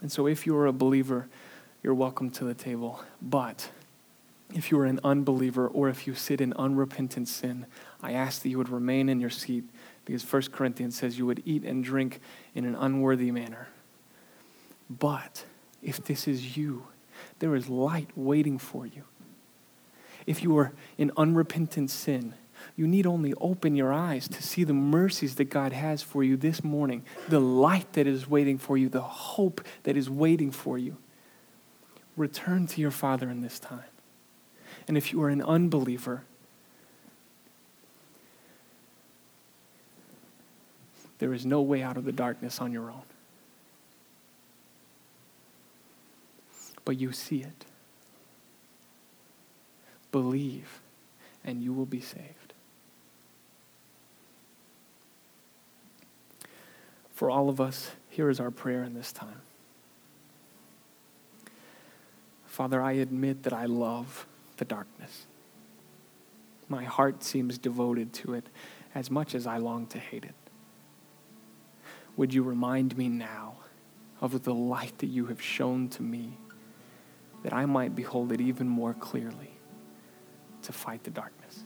And 0.02 0.12
so, 0.12 0.28
if 0.28 0.46
you're 0.46 0.66
a 0.66 0.74
believer, 0.74 1.30
you're 1.84 1.94
welcome 1.94 2.30
to 2.32 2.46
the 2.46 2.54
table. 2.54 3.04
But 3.22 3.70
if 4.56 4.72
you 4.72 4.80
are 4.80 4.86
an 4.86 5.02
unbeliever 5.04 5.68
or 5.68 5.90
if 5.90 6.08
you 6.08 6.16
sit 6.16 6.40
in 6.40 6.54
unrepentant 6.54 7.28
sin, 7.28 7.66
I 8.02 8.14
ask 8.14 8.42
that 8.42 8.50
you 8.50 8.58
would 8.58 8.70
remain 8.70 9.10
in 9.10 9.20
your 9.20 9.30
seat 9.30 9.66
because 10.06 10.24
1 10.24 10.44
Corinthians 10.54 10.98
says 10.98 11.18
you 11.18 11.26
would 11.26 11.44
eat 11.46 11.64
and 11.64 11.84
drink 11.84 12.22
in 12.56 12.64
an 12.64 12.76
unworthy 12.76 13.32
manner. 13.32 13.68
But 14.90 15.44
if 15.82 16.04
this 16.04 16.28
is 16.28 16.56
you, 16.56 16.88
there 17.40 17.56
is 17.56 17.68
light 17.68 18.10
waiting 18.16 18.58
for 18.58 18.86
you. 18.86 19.04
If 20.26 20.42
you 20.42 20.58
are 20.58 20.72
in 20.98 21.12
unrepentant 21.18 21.90
sin, 21.90 22.34
you 22.78 22.88
need 22.88 23.06
only 23.06 23.34
open 23.42 23.76
your 23.76 23.92
eyes 23.92 24.30
to 24.30 24.42
see 24.42 24.64
the 24.64 24.74
mercies 24.74 25.36
that 25.36 25.46
God 25.46 25.74
has 25.74 26.02
for 26.02 26.24
you 26.24 26.38
this 26.38 26.64
morning, 26.64 27.04
the 27.28 27.42
light 27.42 27.92
that 27.94 28.08
is 28.08 28.30
waiting 28.30 28.58
for 28.58 28.78
you, 28.78 28.88
the 28.88 29.02
hope 29.02 29.62
that 29.84 29.98
is 29.98 30.10
waiting 30.10 30.50
for 30.50 30.78
you. 30.78 30.98
Return 32.16 32.68
to 32.68 32.82
your 32.82 32.92
Father 32.92 33.30
in 33.30 33.42
this 33.42 33.60
time. 33.60 33.84
And 34.88 34.98
if 34.98 35.12
you 35.12 35.22
are 35.24 35.30
an 35.30 35.42
unbeliever, 35.42 36.24
there 41.20 41.34
is 41.34 41.46
no 41.46 41.62
way 41.62 41.82
out 41.82 41.98
of 41.98 42.06
the 42.06 42.12
darkness 42.12 42.60
on 42.60 42.72
your 42.72 42.92
own. 42.92 43.04
But 46.86 47.00
you 47.00 47.12
see 47.14 47.42
it. 47.42 47.66
Believe, 50.12 50.82
and 51.44 51.64
you 51.64 51.74
will 51.74 51.86
be 51.86 52.02
saved. 52.02 52.54
For 57.14 57.30
all 57.30 57.48
of 57.48 57.62
us, 57.62 57.92
here 58.10 58.30
is 58.30 58.40
our 58.40 58.52
prayer 58.52 58.84
in 58.84 58.94
this 58.94 59.12
time. 59.12 59.42
Father, 62.54 62.84
I 62.84 62.92
admit 62.92 63.42
that 63.44 63.54
I 63.54 63.66
love 63.66 64.28
the 64.58 64.66
darkness. 64.66 65.26
My 66.70 66.84
heart 66.84 67.24
seems 67.24 67.58
devoted 67.58 68.14
to 68.14 68.36
it 68.36 68.46
as 68.94 69.10
much 69.10 69.34
as 69.34 69.48
I 69.48 69.58
long 69.58 69.88
to 69.88 69.98
hate 69.98 70.24
it. 70.24 70.36
Would 72.16 72.32
you 72.32 72.44
remind 72.44 72.96
me 72.96 73.10
now 73.10 73.56
of 74.22 74.44
the 74.44 74.54
light 74.54 75.00
that 75.00 75.08
you 75.08 75.26
have 75.26 75.42
shown 75.42 75.90
to 75.90 76.04
me, 76.04 76.38
that 77.42 77.54
I 77.54 77.66
might 77.66 77.96
behold 77.96 78.32
it 78.32 78.40
even 78.40 78.68
more 78.68 78.94
clearly 78.94 79.58
to 80.62 80.72
fight 80.72 81.04
the 81.06 81.10
darkness? 81.10 81.64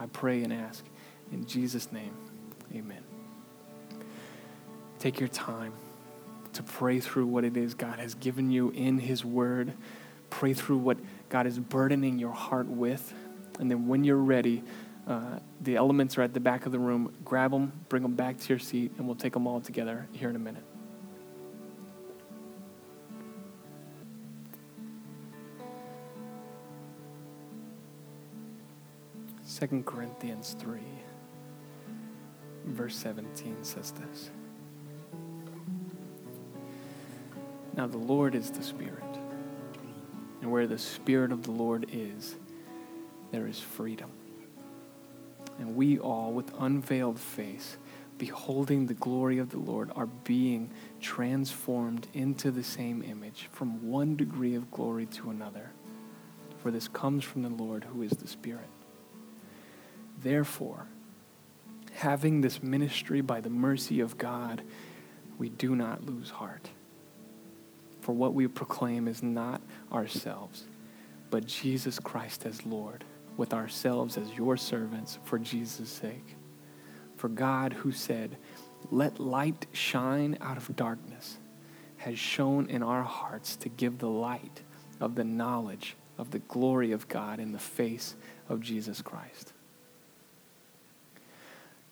I 0.00 0.06
pray 0.06 0.42
and 0.42 0.52
ask 0.52 0.84
in 1.30 1.46
Jesus' 1.46 1.92
name, 1.92 2.16
amen. 2.74 3.04
Take 4.98 5.20
your 5.20 5.28
time 5.28 5.74
to 6.56 6.62
pray 6.62 7.00
through 7.00 7.26
what 7.26 7.44
it 7.44 7.56
is 7.56 7.74
God 7.74 7.98
has 7.98 8.14
given 8.14 8.50
you 8.50 8.70
in 8.70 8.98
His 8.98 9.24
Word. 9.24 9.72
Pray 10.30 10.54
through 10.54 10.78
what 10.78 10.98
God 11.28 11.46
is 11.46 11.58
burdening 11.58 12.18
your 12.18 12.32
heart 12.32 12.66
with. 12.66 13.12
And 13.58 13.70
then 13.70 13.86
when 13.88 14.04
you're 14.04 14.16
ready, 14.16 14.62
uh, 15.06 15.38
the 15.60 15.76
elements 15.76 16.18
are 16.18 16.22
at 16.22 16.34
the 16.34 16.40
back 16.40 16.66
of 16.66 16.72
the 16.72 16.78
room. 16.78 17.12
Grab 17.24 17.50
them, 17.50 17.72
bring 17.88 18.02
them 18.02 18.14
back 18.14 18.38
to 18.38 18.48
your 18.48 18.58
seat, 18.58 18.92
and 18.98 19.06
we'll 19.06 19.16
take 19.16 19.34
them 19.34 19.46
all 19.46 19.60
together 19.60 20.08
here 20.12 20.30
in 20.30 20.36
a 20.36 20.38
minute. 20.38 20.64
Second 29.44 29.86
Corinthians 29.86 30.56
3, 30.58 30.80
verse 32.66 32.96
17 32.96 33.62
says 33.62 33.92
this. 33.92 34.30
Now 37.76 37.86
the 37.86 37.98
Lord 37.98 38.34
is 38.34 38.50
the 38.50 38.62
Spirit. 38.62 39.02
And 40.40 40.50
where 40.50 40.66
the 40.66 40.78
Spirit 40.78 41.32
of 41.32 41.42
the 41.42 41.50
Lord 41.50 41.86
is, 41.92 42.36
there 43.32 43.46
is 43.46 43.58
freedom. 43.60 44.10
And 45.58 45.76
we 45.76 45.98
all, 45.98 46.32
with 46.32 46.52
unveiled 46.58 47.18
face, 47.18 47.76
beholding 48.18 48.86
the 48.86 48.94
glory 48.94 49.38
of 49.38 49.50
the 49.50 49.58
Lord, 49.58 49.90
are 49.94 50.06
being 50.06 50.70
transformed 51.00 52.06
into 52.14 52.50
the 52.50 52.62
same 52.62 53.02
image 53.02 53.48
from 53.52 53.88
one 53.90 54.16
degree 54.16 54.54
of 54.54 54.70
glory 54.70 55.06
to 55.06 55.30
another. 55.30 55.70
For 56.62 56.70
this 56.70 56.88
comes 56.88 57.24
from 57.24 57.42
the 57.42 57.48
Lord 57.48 57.84
who 57.84 58.02
is 58.02 58.12
the 58.12 58.28
Spirit. 58.28 58.68
Therefore, 60.22 60.86
having 61.92 62.40
this 62.40 62.62
ministry 62.62 63.20
by 63.20 63.40
the 63.40 63.50
mercy 63.50 64.00
of 64.00 64.18
God, 64.18 64.62
we 65.38 65.48
do 65.48 65.76
not 65.76 66.06
lose 66.06 66.30
heart. 66.30 66.70
For 68.06 68.12
what 68.12 68.34
we 68.34 68.46
proclaim 68.46 69.08
is 69.08 69.20
not 69.20 69.60
ourselves, 69.92 70.62
but 71.28 71.44
Jesus 71.44 71.98
Christ 71.98 72.46
as 72.46 72.64
Lord, 72.64 73.02
with 73.36 73.52
ourselves 73.52 74.16
as 74.16 74.32
your 74.34 74.56
servants 74.56 75.18
for 75.24 75.40
Jesus' 75.40 75.90
sake. 75.90 76.36
For 77.16 77.28
God, 77.28 77.72
who 77.72 77.90
said, 77.90 78.36
Let 78.92 79.18
light 79.18 79.66
shine 79.72 80.38
out 80.40 80.56
of 80.56 80.76
darkness, 80.76 81.38
has 81.96 82.16
shone 82.16 82.70
in 82.70 82.80
our 82.80 83.02
hearts 83.02 83.56
to 83.56 83.68
give 83.68 83.98
the 83.98 84.06
light 84.08 84.62
of 85.00 85.16
the 85.16 85.24
knowledge 85.24 85.96
of 86.16 86.30
the 86.30 86.38
glory 86.38 86.92
of 86.92 87.08
God 87.08 87.40
in 87.40 87.50
the 87.50 87.58
face 87.58 88.14
of 88.48 88.60
Jesus 88.60 89.02
Christ. 89.02 89.52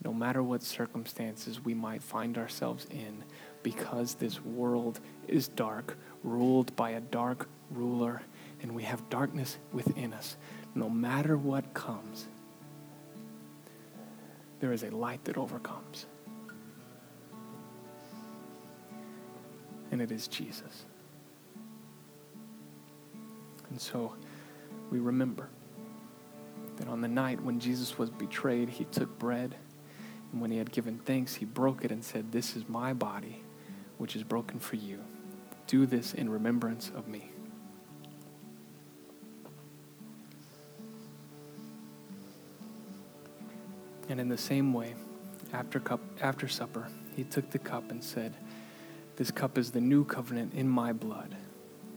No 0.04 0.14
matter 0.14 0.44
what 0.44 0.62
circumstances 0.62 1.64
we 1.64 1.74
might 1.74 2.04
find 2.04 2.38
ourselves 2.38 2.86
in, 2.88 3.24
because 3.64 4.14
this 4.14 4.40
world 4.44 5.00
is 5.26 5.48
dark, 5.48 5.96
ruled 6.22 6.76
by 6.76 6.90
a 6.90 7.00
dark 7.00 7.48
ruler, 7.72 8.22
and 8.62 8.72
we 8.72 8.84
have 8.84 9.10
darkness 9.10 9.58
within 9.72 10.12
us, 10.12 10.36
no 10.76 10.88
matter 10.88 11.36
what 11.36 11.74
comes, 11.74 12.28
there 14.60 14.72
is 14.72 14.82
a 14.82 14.90
light 14.90 15.24
that 15.24 15.36
overcomes. 15.36 16.06
And 19.90 20.00
it 20.00 20.10
is 20.10 20.26
Jesus. 20.26 20.86
And 23.70 23.80
so 23.80 24.14
we 24.90 24.98
remember 24.98 25.48
that 26.76 26.88
on 26.88 27.00
the 27.00 27.08
night 27.08 27.40
when 27.42 27.60
Jesus 27.60 27.98
was 27.98 28.10
betrayed, 28.10 28.68
he 28.68 28.84
took 28.84 29.18
bread, 29.18 29.54
and 30.32 30.40
when 30.40 30.50
he 30.50 30.58
had 30.58 30.72
given 30.72 30.98
thanks, 30.98 31.36
he 31.36 31.44
broke 31.44 31.84
it 31.84 31.92
and 31.92 32.02
said, 32.02 32.32
This 32.32 32.56
is 32.56 32.68
my 32.68 32.92
body, 32.92 33.43
which 33.98 34.16
is 34.16 34.22
broken 34.22 34.58
for 34.58 34.76
you. 34.76 34.98
Do 35.66 35.86
this 35.86 36.14
in 36.14 36.28
remembrance 36.28 36.90
of 36.94 37.08
me. 37.08 37.30
And 44.08 44.20
in 44.20 44.28
the 44.28 44.38
same 44.38 44.72
way, 44.72 44.94
after, 45.52 45.80
cup, 45.80 46.00
after 46.20 46.46
supper, 46.48 46.88
he 47.16 47.24
took 47.24 47.50
the 47.50 47.58
cup 47.58 47.90
and 47.90 48.02
said, 48.02 48.34
This 49.16 49.30
cup 49.30 49.56
is 49.56 49.70
the 49.70 49.80
new 49.80 50.04
covenant 50.04 50.52
in 50.54 50.68
my 50.68 50.92
blood. 50.92 51.36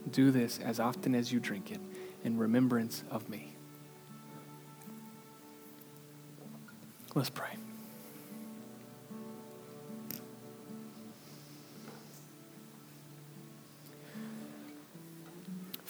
Do 0.10 0.32
this 0.32 0.60
as 0.60 0.80
often 0.80 1.14
as 1.14 1.32
you 1.32 1.40
drink 1.40 1.72
it 1.72 1.82
in 2.24 2.38
remembrance 2.38 3.04
of 3.12 3.28
me. 3.30 3.54
Let's 7.14 7.30
pray. 7.30 7.58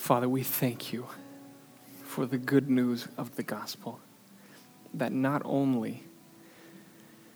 Father, 0.08 0.30
we 0.30 0.42
thank 0.42 0.94
you 0.94 1.06
for 2.02 2.26
the 2.26 2.38
good 2.38 2.70
news 2.70 3.10
of 3.18 3.36
the 3.36 3.44
gospel 3.44 4.00
that 4.94 5.12
not 5.12 5.42
only 5.44 6.02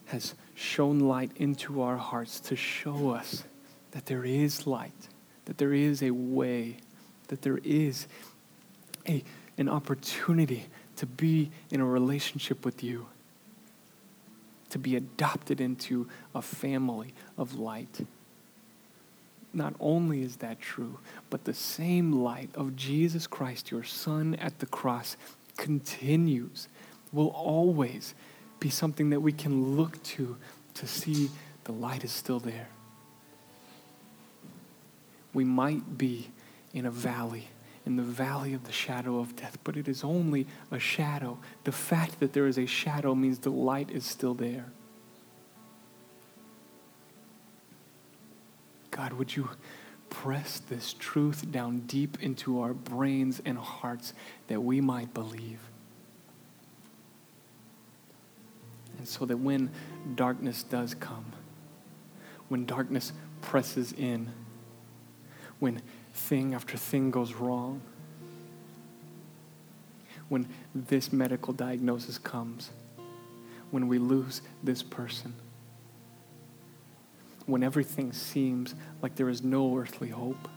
has 0.05 0.35
shone 0.55 1.01
light 1.01 1.31
into 1.35 1.81
our 1.81 1.97
hearts 1.97 2.39
to 2.39 2.55
show 2.55 3.09
us 3.09 3.43
that 3.91 4.05
there 4.05 4.23
is 4.23 4.65
light, 4.65 5.09
that 5.43 5.57
there 5.57 5.73
is 5.73 6.01
a 6.01 6.11
way, 6.11 6.77
that 7.27 7.41
there 7.41 7.59
is 7.65 8.07
a, 9.05 9.21
an 9.57 9.67
opportunity 9.67 10.67
to 10.95 11.05
be 11.05 11.51
in 11.71 11.81
a 11.81 11.85
relationship 11.85 12.63
with 12.63 12.81
you, 12.81 13.05
to 14.69 14.79
be 14.79 14.95
adopted 14.95 15.59
into 15.59 16.07
a 16.33 16.41
family 16.41 17.13
of 17.37 17.53
light. 17.53 18.07
Not 19.53 19.75
only 19.79 20.21
is 20.21 20.37
that 20.37 20.61
true, 20.61 20.99
but 21.29 21.43
the 21.43 21.53
same 21.53 22.23
light 22.23 22.49
of 22.55 22.75
Jesus 22.75 23.27
Christ, 23.27 23.71
your 23.71 23.83
Son 23.83 24.35
at 24.35 24.59
the 24.59 24.65
cross, 24.65 25.17
continues, 25.57 26.67
will 27.11 27.29
always 27.29 28.13
be 28.59 28.69
something 28.69 29.09
that 29.09 29.19
we 29.19 29.33
can 29.33 29.75
look 29.75 30.01
to 30.03 30.37
to 30.75 30.87
see 30.87 31.29
the 31.65 31.73
light 31.73 32.03
is 32.03 32.11
still 32.11 32.39
there. 32.39 32.69
We 35.33 35.43
might 35.43 35.97
be 35.97 36.29
in 36.73 36.85
a 36.85 36.91
valley 36.91 37.47
in 37.85 37.95
the 37.95 38.03
valley 38.03 38.53
of 38.53 38.65
the 38.65 38.71
shadow 38.71 39.19
of 39.19 39.35
death, 39.35 39.57
but 39.63 39.75
it 39.75 39.87
is 39.87 40.03
only 40.03 40.45
a 40.69 40.79
shadow. 40.79 41.37
The 41.63 41.71
fact 41.71 42.19
that 42.19 42.33
there 42.33 42.47
is 42.47 42.57
a 42.57 42.65
shadow 42.65 43.15
means 43.15 43.39
the 43.39 43.49
light 43.49 43.89
is 43.89 44.05
still 44.05 44.33
there. 44.33 44.65
God, 48.91 49.13
would 49.13 49.35
you 49.35 49.49
press 50.09 50.59
this 50.59 50.93
truth 50.93 51.49
down 51.51 51.79
deep 51.81 52.21
into 52.21 52.59
our 52.59 52.73
brains 52.73 53.41
and 53.45 53.57
hearts 53.57 54.13
that 54.47 54.61
we 54.61 54.81
might 54.81 55.13
believe? 55.13 55.59
And 58.97 59.07
so 59.07 59.25
that 59.25 59.37
when 59.37 59.71
darkness 60.13 60.61
does 60.63 60.93
come, 60.93 61.25
when 62.49 62.65
darkness 62.65 63.13
presses 63.41 63.93
in, 63.93 64.29
when 65.59 65.81
thing 66.13 66.53
after 66.53 66.77
thing 66.77 67.09
goes 67.09 67.33
wrong, 67.33 67.81
when 70.27 70.47
this 70.75 71.11
medical 71.11 71.53
diagnosis 71.53 72.17
comes, 72.17 72.69
when 73.71 73.87
we 73.87 73.97
lose 73.97 74.41
this 74.63 74.83
person, 74.83 75.33
when 77.51 77.63
everything 77.63 78.13
seems 78.13 78.75
like 79.01 79.13
there 79.15 79.27
is 79.27 79.43
no 79.43 79.77
earthly 79.77 80.07
hope, 80.07 80.47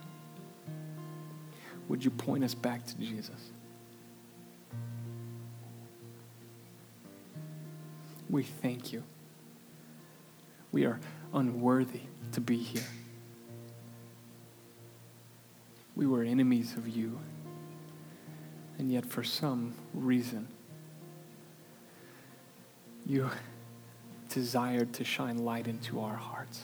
would 1.89 2.05
you 2.05 2.11
point 2.11 2.45
us 2.45 2.55
back 2.55 2.87
to 2.87 2.97
Jesus? 2.97 3.51
We 8.31 8.45
thank 8.45 8.93
you. 8.93 9.03
We 10.71 10.85
are 10.85 11.01
unworthy 11.33 12.03
to 12.31 12.41
be 12.41 12.59
here. 12.59 12.87
We 15.97 16.07
were 16.07 16.23
enemies 16.23 16.77
of 16.77 16.87
you. 16.87 17.19
And 18.79 18.93
yet, 18.93 19.05
for 19.05 19.25
some 19.25 19.75
reason, 19.95 20.47
you 23.05 23.29
desired 24.29 24.93
to 24.95 25.05
shine 25.05 25.39
light 25.39 25.67
into 25.67 26.01
our 26.01 26.17
hearts. 26.17 26.63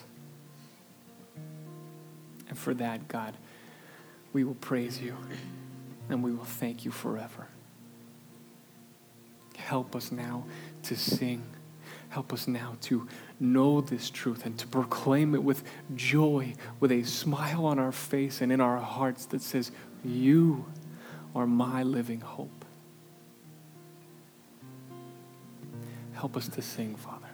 And 2.51 2.59
for 2.59 2.73
that, 2.75 3.07
God, 3.07 3.37
we 4.33 4.43
will 4.43 4.55
praise 4.55 5.01
you 5.01 5.15
and 6.09 6.21
we 6.21 6.33
will 6.33 6.43
thank 6.43 6.83
you 6.83 6.91
forever. 6.91 7.47
Help 9.55 9.95
us 9.95 10.11
now 10.11 10.43
to 10.83 10.97
sing. 10.97 11.43
Help 12.09 12.33
us 12.33 12.49
now 12.49 12.75
to 12.81 13.07
know 13.39 13.79
this 13.79 14.09
truth 14.09 14.45
and 14.45 14.59
to 14.59 14.67
proclaim 14.67 15.33
it 15.33 15.41
with 15.41 15.63
joy, 15.95 16.53
with 16.81 16.91
a 16.91 17.03
smile 17.03 17.65
on 17.65 17.79
our 17.79 17.93
face 17.93 18.41
and 18.41 18.51
in 18.51 18.59
our 18.59 18.79
hearts 18.79 19.27
that 19.27 19.41
says, 19.41 19.71
You 20.03 20.65
are 21.33 21.47
my 21.47 21.83
living 21.83 22.19
hope. 22.19 22.65
Help 26.15 26.35
us 26.35 26.49
to 26.49 26.61
sing, 26.61 26.95
Father. 26.95 27.29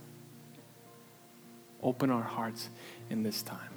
Open 1.82 2.12
our 2.12 2.22
hearts 2.22 2.70
in 3.10 3.24
this 3.24 3.42
time. 3.42 3.77